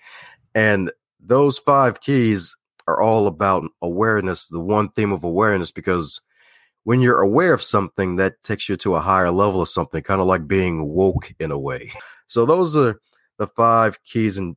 And 0.55 0.93
those 1.19 1.59
five 1.59 2.01
keys 2.01 2.57
are 2.87 3.01
all 3.01 3.27
about 3.27 3.65
awareness, 3.83 4.47
the 4.47 4.61
one 4.61 4.91
theme 4.91 5.13
of 5.13 5.25
awareness, 5.25 5.71
because 5.71 6.21
when 6.85 7.01
you're 7.01 7.21
aware 7.21 7.55
of 7.55 7.63
something 7.63 8.17
that 8.17 8.43
takes 8.45 8.69
you 8.69 8.77
to 8.77 8.95
a 8.95 9.01
higher 9.01 9.31
level 9.31 9.61
of 9.61 9.69
something, 9.69 10.03
kind 10.03 10.21
of 10.21 10.27
like 10.27 10.47
being 10.47 10.89
woke 10.89 11.33
in 11.39 11.51
a 11.51 11.59
way. 11.59 11.91
So 12.27 12.47
those 12.47 12.75
are 12.75 12.99
the 13.37 13.47
five 13.49 14.03
keys 14.03 14.39
in 14.39 14.57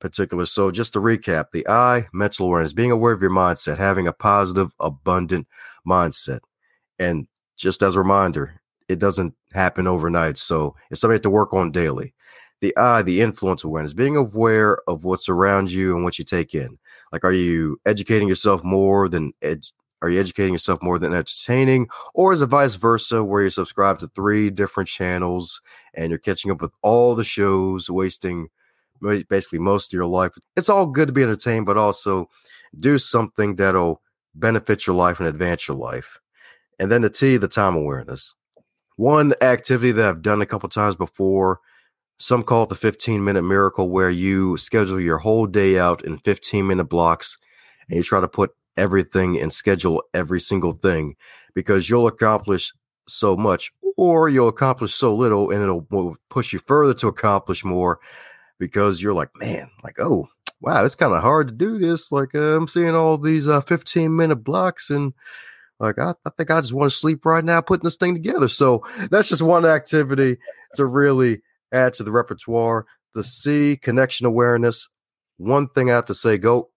particular. 0.00 0.46
So 0.46 0.72
just 0.72 0.92
to 0.94 0.98
recap, 0.98 1.46
the 1.52 1.66
I, 1.68 2.08
mental 2.12 2.46
awareness, 2.46 2.72
being 2.72 2.90
aware 2.90 3.12
of 3.12 3.22
your 3.22 3.30
mindset, 3.30 3.78
having 3.78 4.08
a 4.08 4.12
positive, 4.12 4.74
abundant 4.80 5.46
mindset. 5.86 6.40
And 6.98 7.28
just 7.56 7.84
as 7.84 7.94
a 7.94 8.00
reminder, 8.00 8.60
it 8.88 8.98
doesn't 8.98 9.32
happen 9.52 9.86
overnight. 9.86 10.36
So 10.38 10.74
it's 10.90 11.00
something 11.00 11.14
you 11.14 11.18
have 11.18 11.22
to 11.22 11.30
work 11.30 11.54
on 11.54 11.70
daily. 11.70 12.12
The 12.60 12.76
I, 12.76 13.02
the 13.02 13.20
influence 13.20 13.62
awareness, 13.62 13.94
being 13.94 14.16
aware 14.16 14.78
of 14.88 15.04
what's 15.04 15.28
around 15.28 15.70
you 15.70 15.94
and 15.94 16.02
what 16.02 16.18
you 16.18 16.24
take 16.24 16.52
in. 16.52 16.78
Like, 17.12 17.24
are 17.24 17.32
you 17.32 17.78
educating 17.86 18.28
yourself 18.28 18.64
more 18.64 19.08
than 19.08 19.32
ed- 19.40 19.66
are 20.04 20.10
you 20.10 20.20
educating 20.20 20.52
yourself 20.52 20.82
more 20.82 20.98
than 20.98 21.14
entertaining? 21.14 21.88
Or 22.12 22.34
is 22.34 22.42
it 22.42 22.46
vice 22.46 22.74
versa, 22.74 23.24
where 23.24 23.40
you're 23.40 23.50
subscribed 23.50 24.00
to 24.00 24.08
three 24.08 24.50
different 24.50 24.86
channels 24.86 25.62
and 25.94 26.10
you're 26.10 26.18
catching 26.18 26.50
up 26.50 26.60
with 26.60 26.72
all 26.82 27.14
the 27.14 27.24
shows, 27.24 27.88
wasting 27.88 28.48
basically 29.00 29.60
most 29.60 29.94
of 29.94 29.96
your 29.96 30.04
life? 30.04 30.32
It's 30.56 30.68
all 30.68 30.84
good 30.84 31.08
to 31.08 31.14
be 31.14 31.22
entertained, 31.22 31.64
but 31.64 31.78
also 31.78 32.28
do 32.78 32.98
something 32.98 33.56
that'll 33.56 34.02
benefit 34.34 34.86
your 34.86 34.94
life 34.94 35.20
and 35.20 35.28
advance 35.28 35.66
your 35.66 35.78
life. 35.78 36.18
And 36.78 36.92
then 36.92 37.00
the 37.00 37.08
T, 37.08 37.38
the 37.38 37.48
time 37.48 37.74
awareness. 37.74 38.36
One 38.96 39.32
activity 39.40 39.92
that 39.92 40.06
I've 40.06 40.22
done 40.22 40.42
a 40.42 40.46
couple 40.46 40.68
times 40.68 40.96
before, 40.96 41.60
some 42.18 42.42
call 42.42 42.64
it 42.64 42.68
the 42.68 42.74
15 42.74 43.24
minute 43.24 43.42
miracle, 43.42 43.88
where 43.88 44.10
you 44.10 44.58
schedule 44.58 45.00
your 45.00 45.18
whole 45.18 45.46
day 45.46 45.78
out 45.78 46.04
in 46.04 46.18
15 46.18 46.66
minute 46.66 46.84
blocks 46.84 47.38
and 47.88 47.96
you 47.96 48.02
try 48.02 48.20
to 48.20 48.28
put 48.28 48.50
everything 48.76 49.40
and 49.40 49.52
schedule 49.52 50.02
every 50.12 50.40
single 50.40 50.72
thing 50.72 51.16
because 51.54 51.88
you'll 51.88 52.06
accomplish 52.06 52.72
so 53.06 53.36
much 53.36 53.72
or 53.96 54.28
you'll 54.28 54.48
accomplish 54.48 54.94
so 54.94 55.14
little 55.14 55.50
and 55.50 55.62
it'll 55.62 56.16
push 56.30 56.52
you 56.52 56.58
further 56.58 56.94
to 56.94 57.08
accomplish 57.08 57.64
more 57.64 58.00
because 58.58 59.00
you're 59.00 59.14
like, 59.14 59.30
man, 59.36 59.68
like, 59.82 59.96
oh, 60.00 60.28
wow, 60.60 60.84
it's 60.84 60.94
kind 60.94 61.12
of 61.12 61.22
hard 61.22 61.48
to 61.48 61.54
do 61.54 61.78
this. 61.78 62.10
Like, 62.10 62.34
uh, 62.34 62.56
I'm 62.56 62.68
seeing 62.68 62.94
all 62.94 63.18
these 63.18 63.46
uh, 63.46 63.60
15 63.60 64.14
minute 64.14 64.36
blocks 64.36 64.90
and 64.90 65.12
like, 65.80 65.98
I, 65.98 66.14
I 66.24 66.30
think 66.30 66.50
I 66.50 66.60
just 66.60 66.72
want 66.72 66.90
to 66.90 66.96
sleep 66.96 67.24
right 67.26 67.44
now 67.44 67.60
putting 67.60 67.84
this 67.84 67.96
thing 67.96 68.14
together. 68.14 68.48
So 68.48 68.84
that's 69.10 69.28
just 69.28 69.42
one 69.42 69.66
activity 69.66 70.38
to 70.76 70.86
really 70.86 71.42
add 71.72 71.94
to 71.94 72.04
the 72.04 72.12
repertoire. 72.12 72.86
The 73.14 73.24
C, 73.24 73.76
connection 73.76 74.26
awareness. 74.26 74.88
One 75.36 75.68
thing 75.68 75.90
I 75.90 75.94
have 75.94 76.06
to 76.06 76.14
say, 76.14 76.38
go 76.38 76.70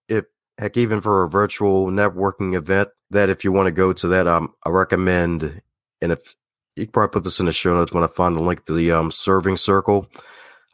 heck, 0.58 0.76
even 0.76 1.00
for 1.00 1.24
a 1.24 1.30
virtual 1.30 1.86
networking 1.86 2.54
event, 2.54 2.88
that 3.10 3.30
if 3.30 3.44
you 3.44 3.52
want 3.52 3.66
to 3.66 3.72
go 3.72 3.92
to 3.92 4.08
that, 4.08 4.26
um, 4.26 4.52
I 4.64 4.70
recommend, 4.70 5.62
and 6.02 6.12
if 6.12 6.34
you 6.78 6.86
can 6.86 6.92
probably 6.92 7.12
put 7.12 7.24
this 7.24 7.40
in 7.40 7.46
the 7.46 7.52
show 7.52 7.74
notes 7.74 7.92
when 7.92 8.04
I 8.04 8.08
find 8.08 8.36
the 8.36 8.42
link 8.42 8.64
to 8.66 8.72
the 8.72 8.92
um, 8.92 9.10
serving 9.10 9.56
circle. 9.56 10.08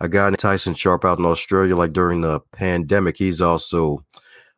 A 0.00 0.08
guy 0.08 0.24
named 0.24 0.38
Tyson 0.38 0.74
Sharp 0.74 1.04
out 1.04 1.18
in 1.18 1.24
Australia, 1.24 1.76
like 1.76 1.92
during 1.92 2.20
the 2.20 2.40
pandemic, 2.52 3.16
he's 3.16 3.40
also 3.40 4.04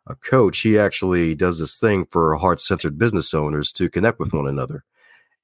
a 0.06 0.14
coach. 0.14 0.60
He 0.60 0.78
actually 0.78 1.34
does 1.34 1.58
this 1.58 1.78
thing 1.78 2.06
for 2.10 2.34
heart 2.36 2.60
centered 2.60 2.98
business 2.98 3.34
owners 3.34 3.70
to 3.72 3.90
connect 3.90 4.18
with 4.18 4.32
one 4.32 4.48
another. 4.48 4.84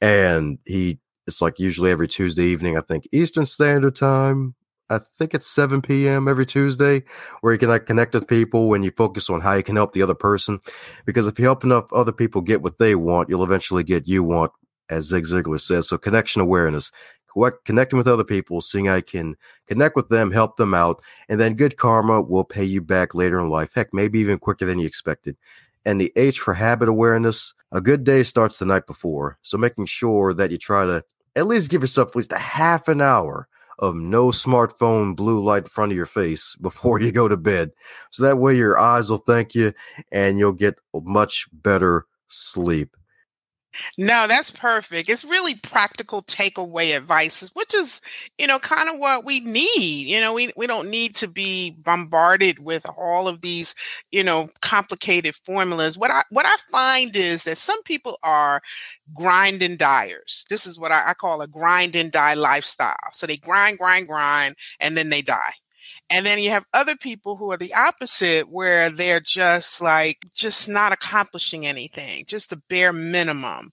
And 0.00 0.58
he, 0.64 0.98
it's 1.26 1.42
like 1.42 1.58
usually 1.58 1.90
every 1.90 2.08
Tuesday 2.08 2.44
evening, 2.44 2.76
I 2.76 2.80
think 2.80 3.06
Eastern 3.12 3.46
Standard 3.46 3.94
Time. 3.94 4.54
I 4.90 4.98
think 4.98 5.32
it's 5.32 5.46
7 5.46 5.80
p.m. 5.80 6.28
every 6.28 6.44
Tuesday, 6.44 7.04
where 7.40 7.52
you 7.52 7.58
can 7.58 7.70
like 7.70 7.86
connect 7.86 8.14
with 8.14 8.28
people 8.28 8.68
when 8.68 8.82
you 8.82 8.90
focus 8.90 9.30
on 9.30 9.40
how 9.40 9.54
you 9.54 9.62
can 9.62 9.76
help 9.76 9.92
the 9.92 10.02
other 10.02 10.14
person. 10.14 10.60
Because 11.06 11.26
if 11.26 11.38
you 11.38 11.44
help 11.44 11.64
enough 11.64 11.92
other 11.92 12.12
people 12.12 12.40
get 12.40 12.62
what 12.62 12.78
they 12.78 12.94
want, 12.94 13.28
you'll 13.28 13.44
eventually 13.44 13.84
get 13.84 14.06
you 14.06 14.22
want, 14.22 14.52
as 14.90 15.04
Zig 15.04 15.24
Ziglar 15.24 15.60
says. 15.60 15.88
So 15.88 15.96
connection 15.96 16.42
awareness, 16.42 16.90
connecting 17.64 17.96
with 17.96 18.08
other 18.08 18.24
people, 18.24 18.60
seeing 18.60 18.88
I 18.88 19.00
can 19.00 19.36
connect 19.66 19.96
with 19.96 20.10
them, 20.10 20.30
help 20.30 20.58
them 20.58 20.74
out, 20.74 21.02
and 21.28 21.40
then 21.40 21.54
good 21.54 21.78
karma 21.78 22.20
will 22.20 22.44
pay 22.44 22.64
you 22.64 22.82
back 22.82 23.14
later 23.14 23.40
in 23.40 23.48
life. 23.48 23.70
Heck, 23.74 23.94
maybe 23.94 24.18
even 24.18 24.38
quicker 24.38 24.66
than 24.66 24.78
you 24.78 24.86
expected. 24.86 25.36
And 25.86 26.00
the 26.00 26.12
H 26.16 26.38
for 26.40 26.54
habit 26.54 26.88
awareness, 26.88 27.54
a 27.72 27.80
good 27.80 28.04
day 28.04 28.22
starts 28.24 28.58
the 28.58 28.66
night 28.66 28.86
before. 28.86 29.38
So 29.40 29.56
making 29.56 29.86
sure 29.86 30.34
that 30.34 30.50
you 30.50 30.58
try 30.58 30.84
to 30.84 31.02
at 31.34 31.46
least 31.46 31.70
give 31.70 31.80
yourself 31.80 32.10
at 32.10 32.16
least 32.16 32.32
a 32.32 32.38
half 32.38 32.88
an 32.88 33.00
hour 33.00 33.48
of 33.78 33.94
no 33.94 34.28
smartphone 34.28 35.16
blue 35.16 35.42
light 35.42 35.64
in 35.64 35.68
front 35.68 35.92
of 35.92 35.96
your 35.96 36.06
face 36.06 36.56
before 36.60 37.00
you 37.00 37.12
go 37.12 37.28
to 37.28 37.36
bed. 37.36 37.70
So 38.10 38.22
that 38.24 38.38
way 38.38 38.56
your 38.56 38.78
eyes 38.78 39.10
will 39.10 39.18
thank 39.18 39.54
you 39.54 39.72
and 40.10 40.38
you'll 40.38 40.52
get 40.52 40.78
much 40.94 41.48
better 41.52 42.06
sleep. 42.28 42.96
No, 43.98 44.26
that's 44.28 44.50
perfect. 44.50 45.08
It's 45.08 45.24
really 45.24 45.54
practical 45.62 46.22
takeaway 46.22 46.96
advice, 46.96 47.48
which 47.54 47.74
is, 47.74 48.00
you 48.38 48.46
know, 48.46 48.58
kind 48.58 48.88
of 48.88 48.98
what 48.98 49.24
we 49.24 49.40
need. 49.40 50.06
You 50.06 50.20
know, 50.20 50.34
we, 50.34 50.52
we 50.56 50.66
don't 50.66 50.90
need 50.90 51.14
to 51.16 51.28
be 51.28 51.76
bombarded 51.82 52.58
with 52.58 52.84
all 52.96 53.28
of 53.28 53.40
these, 53.40 53.74
you 54.10 54.22
know, 54.22 54.48
complicated 54.60 55.34
formulas. 55.44 55.96
What 55.96 56.10
I 56.10 56.22
what 56.30 56.46
I 56.46 56.56
find 56.70 57.16
is 57.16 57.44
that 57.44 57.58
some 57.58 57.82
people 57.84 58.18
are 58.22 58.60
grind 59.14 59.62
and 59.62 59.78
diers. 59.78 60.44
This 60.50 60.66
is 60.66 60.78
what 60.78 60.92
I, 60.92 61.10
I 61.10 61.14
call 61.14 61.40
a 61.42 61.48
grind 61.48 61.96
and 61.96 62.12
die 62.12 62.34
lifestyle. 62.34 62.96
So 63.12 63.26
they 63.26 63.36
grind, 63.36 63.78
grind, 63.78 64.06
grind, 64.08 64.56
and 64.80 64.96
then 64.96 65.08
they 65.08 65.22
die. 65.22 65.52
And 66.12 66.26
then 66.26 66.38
you 66.38 66.50
have 66.50 66.66
other 66.74 66.96
people 66.96 67.36
who 67.36 67.50
are 67.52 67.56
the 67.56 67.74
opposite, 67.74 68.48
where 68.50 68.90
they're 68.90 69.20
just 69.20 69.80
like, 69.80 70.26
just 70.34 70.68
not 70.68 70.92
accomplishing 70.92 71.66
anything, 71.66 72.24
just 72.26 72.50
the 72.50 72.56
bare 72.68 72.92
minimum. 72.92 73.72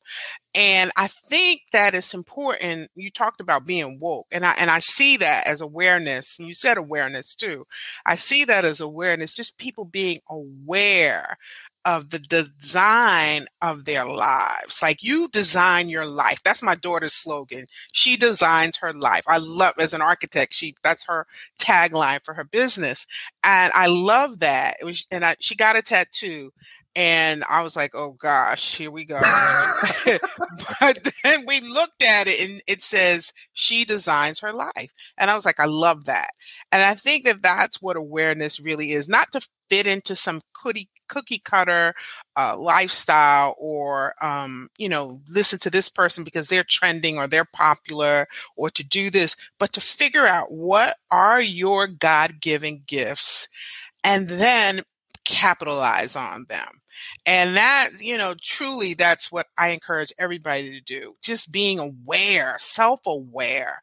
And 0.55 0.91
I 0.97 1.07
think 1.07 1.61
that 1.73 1.93
it's 1.93 2.13
important. 2.13 2.89
You 2.95 3.11
talked 3.11 3.39
about 3.39 3.67
being 3.67 3.99
woke, 3.99 4.27
and 4.31 4.45
I 4.45 4.55
and 4.59 4.71
I 4.71 4.79
see 4.79 5.17
that 5.17 5.43
as 5.47 5.61
awareness. 5.61 6.39
You 6.39 6.53
said 6.53 6.77
awareness 6.77 7.35
too. 7.35 7.65
I 8.05 8.15
see 8.15 8.45
that 8.45 8.65
as 8.65 8.81
awareness, 8.81 9.35
just 9.35 9.59
people 9.59 9.85
being 9.85 10.19
aware 10.29 11.37
of 11.85 12.09
the 12.09 12.19
design 12.19 13.45
of 13.61 13.85
their 13.85 14.05
lives. 14.05 14.81
Like 14.81 15.01
you 15.01 15.29
design 15.29 15.89
your 15.89 16.05
life. 16.05 16.39
That's 16.43 16.61
my 16.61 16.75
daughter's 16.75 17.13
slogan. 17.13 17.65
She 17.93 18.17
designs 18.17 18.77
her 18.77 18.93
life. 18.93 19.23
I 19.27 19.37
love 19.39 19.75
as 19.79 19.93
an 19.93 20.01
architect, 20.01 20.53
she 20.53 20.75
that's 20.83 21.05
her 21.05 21.25
tagline 21.59 22.23
for 22.23 22.33
her 22.33 22.43
business. 22.43 23.05
And 23.43 23.71
I 23.75 23.87
love 23.87 24.39
that. 24.39 24.75
It 24.81 24.85
Was, 24.85 25.05
and 25.11 25.25
I, 25.25 25.35
she 25.39 25.55
got 25.55 25.77
a 25.77 25.81
tattoo 25.81 26.51
and 26.95 27.43
I 27.47 27.61
was 27.61 27.75
like, 27.75 27.91
oh 27.93 28.11
gosh, 28.11 28.75
here 28.75 28.91
we 28.91 29.05
go. 29.05 29.19
but 30.79 31.07
then 31.23 31.45
we 31.47 31.61
looked 31.61 32.03
at 32.03 32.27
it 32.27 32.49
and 32.49 32.61
it 32.67 32.81
says 32.81 33.31
she 33.53 33.85
designs 33.85 34.39
her 34.39 34.51
life. 34.51 34.91
And 35.17 35.29
I 35.29 35.35
was 35.35 35.45
like, 35.45 35.59
I 35.59 35.65
love 35.65 36.05
that. 36.05 36.29
And 36.71 36.81
I 36.81 36.95
think 36.95 37.25
that 37.25 37.41
that's 37.41 37.81
what 37.81 37.95
awareness 37.95 38.59
really 38.59 38.91
is 38.91 39.07
not 39.07 39.31
to 39.33 39.47
fit 39.69 39.85
into 39.85 40.15
some 40.15 40.41
cookie, 40.53 40.89
cookie 41.07 41.39
cutter 41.39 41.93
uh, 42.35 42.55
lifestyle 42.57 43.55
or, 43.59 44.15
um, 44.21 44.69
you 44.79 44.89
know, 44.89 45.21
listen 45.29 45.59
to 45.59 45.69
this 45.69 45.89
person 45.89 46.23
because 46.23 46.49
they're 46.49 46.65
trending 46.67 47.17
or 47.19 47.27
they're 47.27 47.45
popular 47.45 48.27
or 48.57 48.71
to 48.71 48.83
do 48.83 49.11
this, 49.11 49.35
but 49.59 49.71
to 49.73 49.81
figure 49.81 50.25
out 50.25 50.51
what 50.51 50.95
are 51.11 51.41
your 51.41 51.85
God 51.85 52.41
given 52.41 52.81
gifts 52.87 53.47
and 54.03 54.29
then 54.29 54.81
capitalize 55.29 56.15
on 56.15 56.45
them. 56.49 56.81
And 57.25 57.55
that, 57.55 57.89
you 58.01 58.17
know, 58.17 58.33
truly 58.41 58.93
that's 58.93 59.31
what 59.31 59.47
I 59.57 59.69
encourage 59.69 60.11
everybody 60.17 60.69
to 60.71 60.81
do. 60.81 61.15
Just 61.21 61.51
being 61.51 61.79
aware, 61.79 62.57
self 62.59 63.01
aware. 63.05 63.79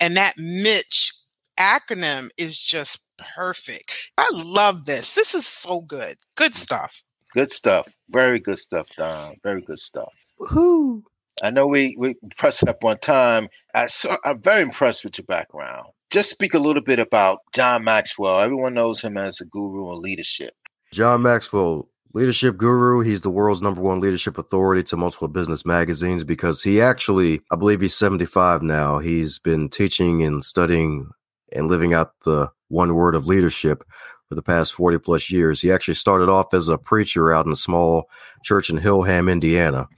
And 0.00 0.16
that 0.16 0.34
Mitch 0.38 1.12
acronym 1.58 2.30
is 2.38 2.58
just 2.58 3.04
perfect. 3.18 4.12
I 4.16 4.28
love 4.32 4.86
this. 4.86 5.14
This 5.14 5.34
is 5.34 5.46
so 5.46 5.82
good. 5.82 6.16
Good 6.36 6.54
stuff. 6.54 7.02
Good 7.34 7.50
stuff. 7.50 7.92
Very 8.10 8.38
good 8.38 8.58
stuff, 8.58 8.88
Don. 8.96 9.34
Very 9.42 9.62
good 9.62 9.78
stuff. 9.78 10.12
Woohoo. 10.40 11.02
I 11.42 11.50
know 11.50 11.66
we 11.66 11.96
we 11.98 12.14
pressed 12.36 12.62
it 12.62 12.68
up 12.68 12.84
on 12.84 12.98
time. 12.98 13.48
I 13.74 13.86
saw, 13.86 14.16
I'm 14.24 14.40
very 14.40 14.62
impressed 14.62 15.04
with 15.04 15.18
your 15.18 15.26
background. 15.26 15.88
Just 16.10 16.30
speak 16.30 16.54
a 16.54 16.60
little 16.60 16.82
bit 16.82 17.00
about 17.00 17.40
John 17.52 17.82
Maxwell. 17.82 18.38
Everyone 18.38 18.74
knows 18.74 19.02
him 19.02 19.16
as 19.16 19.40
a 19.40 19.44
guru 19.46 19.90
of 19.90 19.98
leadership. 19.98 20.54
John 20.94 21.22
Maxwell, 21.22 21.88
leadership 22.12 22.56
guru. 22.56 23.00
He's 23.00 23.22
the 23.22 23.30
world's 23.30 23.60
number 23.60 23.82
one 23.82 23.98
leadership 23.98 24.38
authority 24.38 24.84
to 24.84 24.96
multiple 24.96 25.26
business 25.26 25.66
magazines 25.66 26.22
because 26.22 26.62
he 26.62 26.80
actually, 26.80 27.40
I 27.50 27.56
believe 27.56 27.80
he's 27.80 27.96
75 27.96 28.62
now. 28.62 29.00
He's 29.00 29.40
been 29.40 29.68
teaching 29.68 30.22
and 30.22 30.44
studying 30.44 31.10
and 31.52 31.66
living 31.66 31.94
out 31.94 32.12
the 32.24 32.48
one 32.68 32.94
word 32.94 33.16
of 33.16 33.26
leadership 33.26 33.82
for 34.28 34.36
the 34.36 34.42
past 34.42 34.72
40 34.72 34.98
plus 34.98 35.32
years. 35.32 35.60
He 35.60 35.72
actually 35.72 35.94
started 35.94 36.28
off 36.28 36.54
as 36.54 36.68
a 36.68 36.78
preacher 36.78 37.32
out 37.32 37.46
in 37.46 37.52
a 37.52 37.56
small 37.56 38.04
church 38.44 38.70
in 38.70 38.78
Hillham, 38.78 39.28
Indiana. 39.30 39.88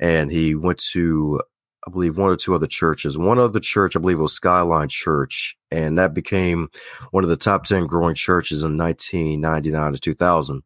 And 0.00 0.32
he 0.32 0.54
went 0.54 0.78
to, 0.92 1.42
I 1.88 1.90
believe, 1.90 2.18
one 2.18 2.30
or 2.30 2.36
two 2.36 2.54
other 2.54 2.66
churches. 2.66 3.16
One 3.16 3.38
other 3.38 3.60
church, 3.60 3.96
I 3.96 4.00
believe, 4.00 4.20
was 4.20 4.34
Skyline 4.34 4.88
Church. 4.88 5.56
And 5.70 5.96
that 5.96 6.12
became 6.12 6.68
one 7.12 7.24
of 7.24 7.30
the 7.30 7.36
top 7.36 7.64
10 7.64 7.86
growing 7.86 8.14
churches 8.14 8.62
in 8.62 8.76
1999 8.76 9.92
to 9.92 9.98
2000. 9.98 10.62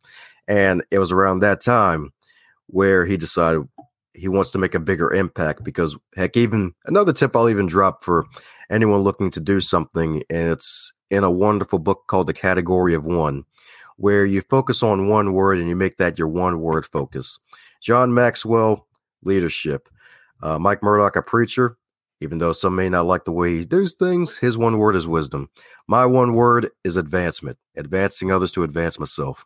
And 0.49 0.85
it 0.91 0.99
was 0.99 1.13
around 1.13 1.41
that 1.41 1.61
time 1.61 2.13
where 2.67 3.05
he 3.05 3.17
decided 3.17 3.63
he 4.15 4.27
wants 4.27 4.51
to 4.51 4.59
make 4.59 4.75
a 4.75 4.81
bigger 4.81 5.13
impact 5.13 5.63
because 5.63 5.97
heck 6.17 6.37
even 6.37 6.75
another 6.87 7.13
tip 7.13 7.35
I'll 7.35 7.49
even 7.49 7.67
drop 7.67 8.05
for 8.05 8.27
anyone 8.71 9.01
looking 9.01 9.31
to 9.31 9.41
do 9.41 9.61
something 9.61 10.23
and 10.29 10.53
it's 10.53 10.93
in 11.11 11.25
a 11.25 11.31
wonderful 11.31 11.79
book 11.79 12.05
called 12.09 12.27
The 12.27 12.35
Category 12.35 12.95
of 12.95 13.07
One 13.07 13.45
where 13.97 14.27
you 14.27 14.43
focus 14.43 14.83
on 14.83 15.09
one 15.09 15.33
word 15.33 15.59
and 15.59 15.69
you 15.69 15.77
make 15.77 15.97
that 15.97 16.19
your 16.19 16.29
one 16.29 16.61
word 16.61 16.87
focus. 16.87 17.39
John 17.81 18.13
Maxwell, 18.13 18.87
leadership. 19.23 19.89
Uh, 20.43 20.59
Mike 20.59 20.83
Murdock, 20.83 21.17
a 21.17 21.23
preacher. 21.23 21.77
Even 22.21 22.39
though 22.39 22.53
some 22.53 22.77
may 22.77 22.89
not 22.89 23.07
like 23.07 23.25
the 23.25 23.33
way 23.33 23.59
he 23.59 23.65
does 23.65 23.95
things, 23.95 24.39
his 24.39 24.57
one 24.57 24.79
word 24.79 24.95
is 24.95 25.09
wisdom. 25.09 25.51
My 25.89 26.07
one 26.07 26.35
word 26.35 26.71
is 26.85 26.97
advancement, 26.97 27.59
advancing 27.77 28.31
others 28.31 28.53
to 28.53 28.63
advance 28.63 28.99
myself. 28.99 29.45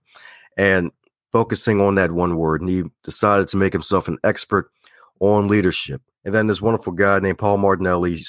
And 0.58 0.90
focusing 1.32 1.80
on 1.80 1.94
that 1.94 2.12
one 2.12 2.36
word. 2.36 2.60
And 2.60 2.68
he 2.68 2.84
decided 3.02 3.48
to 3.48 3.56
make 3.56 3.72
himself 3.72 4.08
an 4.08 4.18
expert 4.24 4.70
on 5.20 5.48
leadership. 5.48 6.02
And 6.24 6.34
then 6.34 6.48
this 6.48 6.60
wonderful 6.60 6.92
guy 6.92 7.18
named 7.18 7.38
Paul 7.38 7.56
Martinelli 7.56 8.20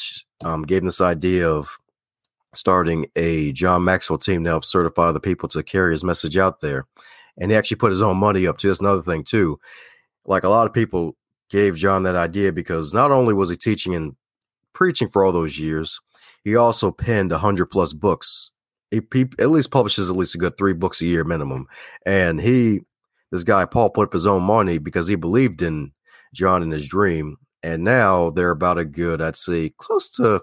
um, 0.45 0.63
gave 0.63 0.79
him 0.79 0.85
this 0.85 1.01
idea 1.01 1.49
of 1.49 1.77
starting 2.55 3.07
a 3.17 3.51
John 3.51 3.83
Maxwell 3.83 4.17
team 4.17 4.43
to 4.43 4.49
help 4.49 4.63
certify 4.63 5.11
the 5.11 5.19
people 5.19 5.49
to 5.49 5.61
carry 5.61 5.91
his 5.91 6.05
message 6.05 6.37
out 6.37 6.61
there. 6.61 6.85
And 7.37 7.51
he 7.51 7.57
actually 7.57 7.77
put 7.77 7.91
his 7.91 8.01
own 8.01 8.17
money 8.17 8.47
up 8.47 8.59
to. 8.59 8.67
That's 8.67 8.79
another 8.79 9.01
thing 9.01 9.23
too. 9.23 9.59
Like 10.25 10.43
a 10.43 10.49
lot 10.49 10.67
of 10.67 10.73
people 10.73 11.16
gave 11.49 11.75
John 11.75 12.03
that 12.03 12.15
idea 12.15 12.51
because 12.51 12.93
not 12.93 13.11
only 13.11 13.33
was 13.33 13.49
he 13.49 13.55
teaching 13.55 13.95
and 13.95 14.15
preaching 14.73 15.09
for 15.09 15.23
all 15.23 15.31
those 15.31 15.57
years, 15.57 15.99
he 16.43 16.55
also 16.55 16.91
penned 16.91 17.31
a 17.31 17.37
hundred 17.37 17.67
plus 17.67 17.93
books. 17.93 18.51
He, 18.91 19.01
he 19.13 19.25
at 19.39 19.49
least 19.49 19.71
publishes 19.71 20.09
at 20.09 20.15
least 20.15 20.35
a 20.35 20.37
good 20.37 20.57
three 20.57 20.73
books 20.73 21.01
a 21.01 21.05
year 21.05 21.23
minimum, 21.23 21.67
and 22.05 22.39
he 22.39 22.81
this 23.31 23.43
guy 23.43 23.65
Paul 23.65 23.89
put 23.89 24.07
up 24.07 24.13
his 24.13 24.25
own 24.25 24.43
money 24.43 24.77
because 24.77 25.07
he 25.07 25.15
believed 25.15 25.61
in 25.61 25.91
John 26.33 26.63
and 26.63 26.71
his 26.71 26.87
dream. 26.87 27.37
And 27.63 27.83
now 27.83 28.29
they're 28.29 28.51
about 28.51 28.77
a 28.77 28.85
good, 28.85 29.21
I'd 29.21 29.35
say, 29.35 29.71
close 29.77 30.09
to, 30.11 30.41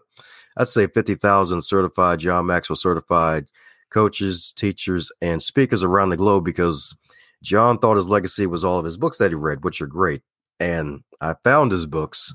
I'd 0.57 0.69
say 0.69 0.87
50,000 0.87 1.63
certified 1.63 2.19
John 2.19 2.47
Maxwell 2.47 2.77
certified 2.77 3.47
coaches, 3.91 4.53
teachers, 4.57 5.11
and 5.23 5.43
speakers 5.43 5.83
around 5.83 6.11
the 6.11 6.17
globe 6.17 6.45
because 6.45 6.95
John 7.43 7.79
thought 7.79 7.97
his 7.97 8.09
legacy 8.09 8.47
was 8.47 8.65
all 8.65 8.79
of 8.79 8.85
his 8.85 8.97
books 8.97 9.19
that 9.19 9.31
he 9.31 9.37
read, 9.37 9.65
which 9.65 9.81
are 9.81 9.87
great. 9.87 10.23
And 10.61 11.03
I 11.21 11.35
found 11.45 11.73
his 11.73 11.87
books 11.87 12.35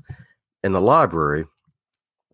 in 0.63 0.73
the 0.73 0.81
library 0.81 1.45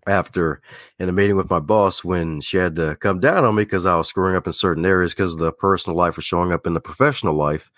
after 0.08 0.62
in 1.00 1.10
a 1.10 1.12
meeting 1.12 1.36
with 1.36 1.50
my 1.50 1.60
boss 1.60 2.04
when 2.04 2.42
she 2.42 2.58
had 2.58 2.76
to 2.76 2.96
come 2.98 3.20
down 3.20 3.44
on 3.44 3.56
me 3.56 3.64
because 3.64 3.86
I 3.86 3.98
was 3.98 4.08
screwing 4.08 4.36
up 4.36 4.48
in 4.48 4.54
certain 4.54 4.86
areas 4.86 5.14
because 5.14 5.36
the 5.36 5.52
personal 5.52 5.98
life 5.98 6.16
was 6.16 6.26
showing 6.26 6.52
up 6.52 6.68
in 6.68 6.74
the 6.74 6.80
professional 6.80 7.34
life. 7.34 7.72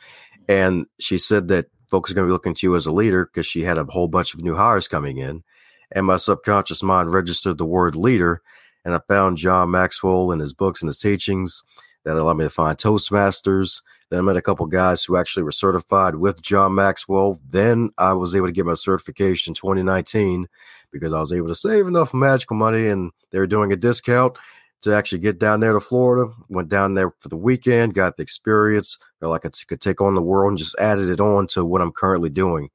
And 0.50 0.86
she 1.00 1.17
said 1.17 1.48
that 1.50 1.67
folks 1.89 2.12
are 2.12 2.13
going 2.13 2.26
to 2.26 2.30
be 2.30 2.34
looking 2.34 2.54
to 2.54 2.67
you 2.67 2.76
as 2.76 2.86
a 2.86 2.91
leader 2.91 3.26
because 3.26 3.48
she 3.48 3.63
had 3.63 3.78
a 3.78 3.86
whole 3.86 4.08
bunch 4.08 4.34
of 4.34 4.41
new 4.41 4.56
hires 4.56 4.88
coming 4.88 5.17
in. 5.17 5.43
And 5.91 6.06
my 6.06 6.17
subconscious 6.17 6.84
mind 6.84 7.13
registered 7.13 7.58
the 7.58 7.65
word 7.65 7.96
leader. 7.96 8.41
And 8.84 8.93
I 8.93 9.00
found 9.08 9.38
John 9.38 9.72
Maxwell 9.72 10.32
and 10.32 10.41
his 10.41 10.54
books 10.54 10.82
and 10.82 10.88
his 10.88 11.00
teachings 11.00 11.63
that 12.04 12.15
allowed 12.15 12.38
me 12.38 12.46
to 12.46 12.50
find 12.50 12.78
Toastmasters. 12.78 13.82
Then 14.10 14.20
I 14.20 14.22
met 14.22 14.38
a 14.38 14.41
couple 14.41 14.65
guys 14.67 15.04
who 15.04 15.17
actually 15.17 15.43
were 15.43 15.52
certified 15.52 16.15
with 16.15 16.41
John 16.41 16.76
Maxwell. 16.76 17.39
Then 17.50 17.89
I 17.98 18.13
was 18.13 18.36
able 18.36 18.48
to 18.48 18.54
get 18.54 18.65
my 18.65 18.76
certification 18.76 19.52
in 19.52 19.56
2019 19.56 20.48
because 20.91 21.13
I 21.13 21.20
was 21.20 21.34
able 21.34 21.48
to 21.48 21.56
save 21.56 21.88
enough 21.88 22.13
magical 22.13 22.56
money 22.56 22.88
and 22.88 23.12
they 23.32 23.39
were 23.39 23.48
doing 23.48 23.74
a 23.74 23.76
discount 23.76 24.38
to 24.82 24.96
actually 24.96 25.20
get 25.20 25.39
down 25.39 25.60
there 25.60 25.74
to 25.74 25.82
Florida. 25.82 26.32
Went 26.48 26.70
down 26.70 26.93
there 26.93 27.12
for 27.20 27.28
the 27.28 27.38
weekend, 27.38 27.96
got 27.96 28.15
the 28.15 28.24
experience, 28.24 28.98
felt 29.20 29.32
like 29.32 29.46
I 29.46 29.50
could 29.67 29.82
take 29.82 30.00
on 30.00 30.15
the 30.15 30.22
world 30.22 30.52
and 30.52 30.58
just 30.58 30.80
added 30.80 31.10
it 31.10 31.20
on 31.20 31.48
to 31.48 31.65
what 31.65 31.82
I'm 31.82 31.91
currently 31.91 32.30
doing. 32.30 32.70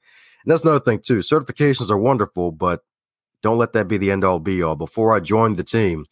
And 0.45 0.51
that's 0.51 0.63
another 0.63 0.81
thing 0.81 0.99
too. 0.99 1.19
Certifications 1.19 1.91
are 1.91 1.99
wonderful, 1.99 2.53
but 2.53 2.83
don't 3.43 3.59
let 3.59 3.73
that 3.73 3.89
be 3.89 3.99
the 3.99 4.11
end 4.11 4.25
all 4.25 4.41
be 4.41 4.63
all. 4.63 4.77
Before 4.77 5.15
I 5.15 5.21
joined 5.21 5.57
the 5.57 5.65
team, 5.65 6.07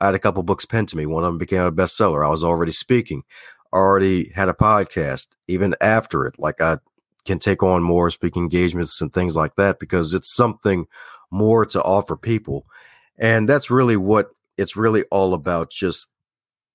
I 0.00 0.06
had 0.06 0.14
a 0.14 0.18
couple 0.18 0.42
books 0.42 0.64
penned 0.64 0.88
to 0.88 0.96
me. 0.96 1.06
One 1.06 1.22
of 1.22 1.28
them 1.28 1.38
became 1.38 1.62
a 1.62 1.72
bestseller. 1.72 2.26
I 2.26 2.30
was 2.30 2.44
already 2.44 2.72
speaking, 2.72 3.22
already 3.74 4.30
had 4.34 4.48
a 4.48 4.54
podcast. 4.54 5.28
Even 5.48 5.74
after 5.80 6.26
it, 6.26 6.38
like 6.38 6.60
I 6.60 6.78
can 7.24 7.38
take 7.38 7.62
on 7.62 7.82
more 7.82 8.10
speaking 8.10 8.44
engagements 8.44 9.00
and 9.00 9.12
things 9.12 9.34
like 9.34 9.56
that 9.56 9.78
because 9.78 10.14
it's 10.14 10.32
something 10.32 10.86
more 11.30 11.66
to 11.66 11.82
offer 11.82 12.16
people. 12.16 12.66
And 13.18 13.48
that's 13.48 13.70
really 13.70 13.96
what 13.96 14.30
it's 14.56 14.76
really 14.76 15.02
all 15.10 15.34
about 15.34 15.70
just 15.70 16.08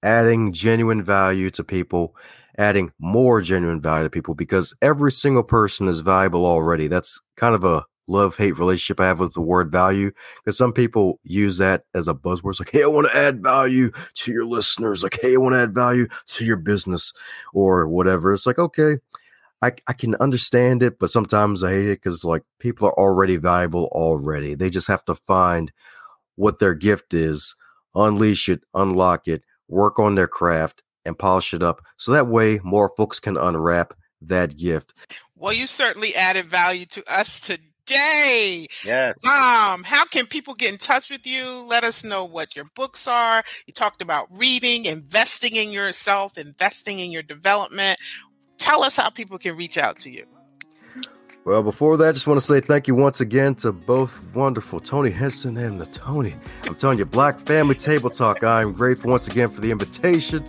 adding 0.03 0.51
genuine 0.53 1.03
value 1.03 1.49
to 1.51 1.63
people, 1.63 2.15
adding 2.57 2.91
more 2.99 3.41
genuine 3.41 3.81
value 3.81 4.05
to 4.05 4.09
people 4.09 4.33
because 4.33 4.73
every 4.81 5.11
single 5.11 5.43
person 5.43 5.87
is 5.87 5.99
valuable 5.99 6.45
already. 6.45 6.87
That's 6.87 7.21
kind 7.35 7.55
of 7.55 7.63
a 7.63 7.85
love 8.09 8.35
hate 8.35 8.57
relationship 8.57 8.99
I 8.99 9.07
have 9.07 9.19
with 9.19 9.33
the 9.33 9.41
word 9.41 9.71
value 9.71 10.11
because 10.37 10.57
some 10.57 10.73
people 10.73 11.19
use 11.23 11.57
that 11.59 11.83
as 11.93 12.07
a 12.07 12.13
buzzword. 12.13 12.51
It's 12.51 12.59
like, 12.59 12.71
hey, 12.71 12.83
I 12.83 12.87
want 12.87 13.07
to 13.07 13.15
add 13.15 13.43
value 13.43 13.91
to 14.15 14.31
your 14.31 14.45
listeners. 14.45 15.03
Like, 15.03 15.19
hey, 15.21 15.35
I 15.35 15.37
want 15.37 15.55
to 15.55 15.61
add 15.61 15.73
value 15.73 16.07
to 16.27 16.45
your 16.45 16.57
business 16.57 17.13
or 17.53 17.87
whatever. 17.87 18.33
It's 18.33 18.45
like, 18.45 18.59
okay, 18.59 18.97
I, 19.61 19.73
I 19.87 19.93
can 19.93 20.15
understand 20.15 20.83
it, 20.83 20.99
but 20.99 21.09
sometimes 21.09 21.63
I 21.63 21.71
hate 21.71 21.89
it 21.89 22.01
because 22.01 22.23
like 22.23 22.43
people 22.59 22.87
are 22.87 22.99
already 22.99 23.37
valuable 23.37 23.89
already. 23.91 24.55
They 24.55 24.69
just 24.69 24.87
have 24.87 25.05
to 25.05 25.15
find 25.15 25.71
what 26.35 26.59
their 26.59 26.73
gift 26.73 27.13
is, 27.13 27.55
unleash 27.93 28.47
it, 28.47 28.63
unlock 28.73 29.27
it, 29.27 29.43
work 29.67 29.99
on 29.99 30.15
their 30.15 30.27
craft, 30.27 30.83
and 31.05 31.19
polish 31.19 31.53
it 31.53 31.61
up. 31.61 31.81
So 31.97 32.11
that 32.13 32.27
way 32.27 32.59
more 32.63 32.91
folks 32.95 33.19
can 33.19 33.37
unwrap 33.37 33.93
that 34.21 34.57
gift. 34.57 34.93
Well, 35.35 35.53
you 35.53 35.67
certainly 35.67 36.15
added 36.15 36.45
value 36.45 36.85
to 36.87 37.03
us 37.13 37.39
today. 37.39 37.63
Yes. 38.85 39.15
Um, 39.25 39.83
how 39.83 40.05
can 40.05 40.25
people 40.25 40.53
get 40.53 40.71
in 40.71 40.77
touch 40.77 41.09
with 41.09 41.25
you? 41.25 41.45
Let 41.67 41.83
us 41.83 42.03
know 42.03 42.25
what 42.25 42.55
your 42.55 42.65
books 42.75 43.07
are. 43.07 43.43
You 43.67 43.73
talked 43.73 44.01
about 44.01 44.27
reading, 44.31 44.85
investing 44.85 45.55
in 45.55 45.69
yourself, 45.71 46.37
investing 46.37 46.99
in 46.99 47.11
your 47.11 47.23
development 47.23 47.99
tell 48.59 48.83
us 48.83 48.95
how 48.95 49.09
people 49.09 49.39
can 49.39 49.55
reach 49.57 49.77
out 49.77 49.97
to 49.99 50.11
you. 50.11 50.25
Well, 51.45 51.63
before 51.63 51.97
that, 51.97 52.09
I 52.09 52.11
just 52.11 52.27
want 52.27 52.39
to 52.39 52.45
say 52.45 52.59
thank 52.59 52.87
you 52.87 52.93
once 52.93 53.21
again 53.21 53.55
to 53.55 53.71
both 53.71 54.21
wonderful 54.35 54.79
Tony 54.79 55.09
Henson 55.09 55.57
and 55.57 55.79
the 55.79 55.87
Tony. 55.87 56.35
I'm 56.65 56.75
telling 56.75 56.99
you, 56.99 57.05
Black 57.05 57.39
Family 57.39 57.73
Table 57.73 58.09
Talk. 58.09 58.43
I'm 58.43 58.73
grateful 58.73 59.09
once 59.09 59.27
again 59.27 59.49
for 59.49 59.61
the 59.61 59.71
invitation. 59.71 60.43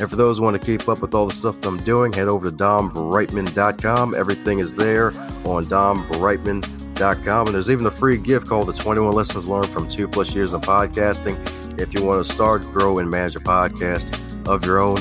And 0.00 0.10
for 0.10 0.16
those 0.16 0.38
who 0.38 0.44
want 0.44 0.60
to 0.60 0.64
keep 0.64 0.88
up 0.88 1.00
with 1.02 1.14
all 1.14 1.26
the 1.26 1.34
stuff 1.34 1.64
I'm 1.64 1.76
doing, 1.78 2.12
head 2.12 2.28
over 2.28 2.50
to 2.50 2.56
dombrightman.com. 2.56 4.14
Everything 4.14 4.58
is 4.58 4.74
there 4.74 5.08
on 5.44 5.66
dombrightman.com. 5.66 7.46
And 7.46 7.54
there's 7.54 7.70
even 7.70 7.86
a 7.86 7.90
free 7.90 8.18
gift 8.18 8.46
called 8.46 8.68
the 8.68 8.72
21 8.72 9.12
Lessons 9.12 9.46
Learned 9.46 9.68
from 9.68 9.88
Two 9.88 10.08
Plus 10.08 10.34
Years 10.34 10.52
of 10.52 10.62
Podcasting. 10.62 11.36
If 11.80 11.94
you 11.94 12.04
want 12.04 12.24
to 12.24 12.32
start, 12.32 12.62
grow, 12.62 12.98
and 12.98 13.10
manage 13.10 13.36
a 13.36 13.40
podcast 13.40 14.18
of 14.48 14.64
your 14.64 14.80
own 14.80 14.98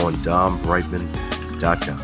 on 0.00 0.14
dombrightman.com. 0.24 2.00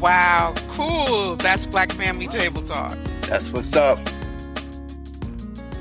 Wow, 0.00 0.54
cool. 0.70 1.36
That's 1.36 1.64
Black 1.64 1.92
Family 1.92 2.26
Table 2.26 2.60
Talk. 2.62 2.98
That's 3.22 3.52
what's 3.52 3.76
up. 3.76 3.98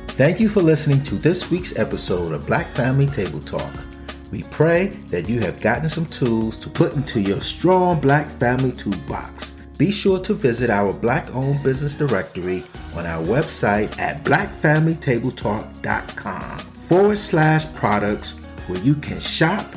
Thank 0.09 0.39
you 0.39 0.47
for 0.47 0.61
listening 0.61 1.01
to 1.03 1.15
this 1.15 1.49
week's 1.49 1.79
episode 1.79 2.33
of 2.33 2.45
Black 2.45 2.67
Family 2.67 3.07
Table 3.07 3.39
Talk. 3.39 3.73
We 4.31 4.41
pray 4.43 4.87
that 5.09 5.27
you 5.29 5.41
have 5.41 5.59
gotten 5.59 5.89
some 5.89 6.05
tools 6.05 6.57
to 6.59 6.69
put 6.69 6.93
into 6.93 7.19
your 7.19 7.41
strong 7.41 7.99
Black 7.99 8.27
family 8.39 8.71
toolbox. 8.71 9.51
Be 9.77 9.91
sure 9.91 10.19
to 10.19 10.33
visit 10.33 10.69
our 10.69 10.93
Black 10.93 11.35
owned 11.35 11.61
business 11.63 11.97
directory 11.97 12.63
on 12.95 13.05
our 13.05 13.21
website 13.23 13.99
at 13.99 14.23
blackfamilytabletalk.com 14.23 16.59
forward 16.59 17.17
slash 17.17 17.73
products 17.73 18.35
where 18.67 18.79
you 18.79 18.95
can 18.95 19.19
shop 19.19 19.67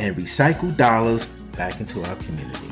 and 0.00 0.16
recycle 0.16 0.76
dollars 0.76 1.26
back 1.56 1.78
into 1.78 2.02
our 2.02 2.16
community. 2.16 2.66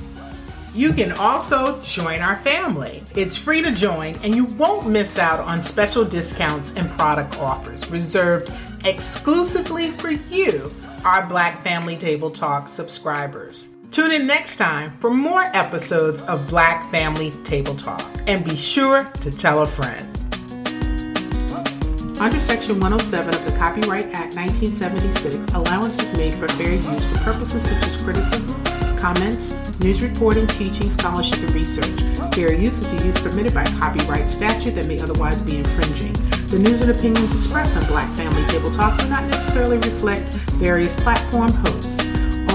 You 0.74 0.92
can 0.92 1.12
also 1.12 1.81
join 1.83 2.20
our 2.20 2.37
family. 2.37 3.03
It's 3.14 3.37
free 3.37 3.62
to 3.62 3.70
join, 3.72 4.16
and 4.22 4.35
you 4.35 4.44
won't 4.44 4.88
miss 4.88 5.18
out 5.18 5.40
on 5.40 5.62
special 5.62 6.05
discounts 6.05 6.74
and 6.74 6.90
product 6.90 7.38
offers 7.38 7.90
reserved 7.90 8.53
exclusively 8.85 9.90
for 9.90 10.11
you, 10.11 10.72
our 11.09 11.25
Black 11.25 11.64
Family 11.64 11.97
Table 11.97 12.31
Talk 12.31 12.68
subscribers. 12.68 13.71
Tune 13.90 14.12
in 14.12 14.27
next 14.27 14.59
time 14.59 14.92
for 14.99 15.11
more 15.11 15.44
episodes 15.55 16.21
of 16.25 16.47
Black 16.51 16.90
Family 16.90 17.31
Table 17.44 17.75
Talk, 17.75 18.07
and 18.27 18.44
be 18.44 18.55
sure 18.55 19.05
to 19.05 19.31
tell 19.31 19.62
a 19.62 19.66
friend. 19.66 20.07
Under 22.21 22.38
Section 22.42 22.79
107 22.79 23.35
of 23.35 23.44
the 23.51 23.57
Copyright 23.57 24.12
Act 24.12 24.37
1976, 24.37 25.55
allowance 25.55 25.99
is 25.99 26.12
made 26.18 26.35
for 26.35 26.47
fair 26.47 26.75
use 26.75 27.07
for 27.07 27.16
purposes 27.21 27.62
such 27.62 27.88
as 27.88 27.97
criticism, 28.03 28.62
comments, 28.99 29.53
news 29.81 30.03
reporting, 30.03 30.47
teaching, 30.47 30.90
scholarship, 30.90 31.38
and 31.38 31.53
research. 31.53 32.35
Fair 32.35 32.53
use 32.53 32.81
is 32.81 33.01
a 33.01 33.07
use 33.07 33.18
permitted 33.18 33.55
by 33.55 33.64
copyright 33.64 34.31
statute 34.31 34.73
that 34.75 34.85
may 34.85 35.01
otherwise 35.01 35.40
be 35.40 35.57
infringing. 35.57 36.14
The 36.48 36.58
news 36.58 36.80
and 36.80 36.90
opinions 36.90 37.37
expressed 37.37 37.76
on 37.76 37.84
Black 37.88 38.11
Family 38.16 38.42
Table 38.46 38.70
Talk 38.70 38.98
do 38.98 39.06
not 39.06 39.22
necessarily 39.24 39.76
reflect 39.76 40.30
various 40.56 40.96
platform 41.02 41.52
hosts. 41.52 42.00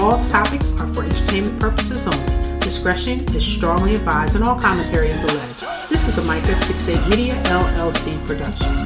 All 0.00 0.18
topics 0.26 0.72
are 0.80 0.92
for 0.92 1.04
entertainment 1.04 1.60
purposes 1.60 2.04
only. 2.08 2.58
Discretion 2.58 3.20
is 3.36 3.46
strongly 3.46 3.94
advised 3.94 4.34
and 4.34 4.42
all 4.42 4.58
commentary 4.58 5.10
is 5.10 5.22
alleged. 5.22 5.88
This 5.88 6.08
is 6.08 6.18
a 6.18 6.22
Micah 6.22 6.54
68 6.54 7.08
Media 7.08 7.34
LLC 7.44 8.26
production. 8.26 8.83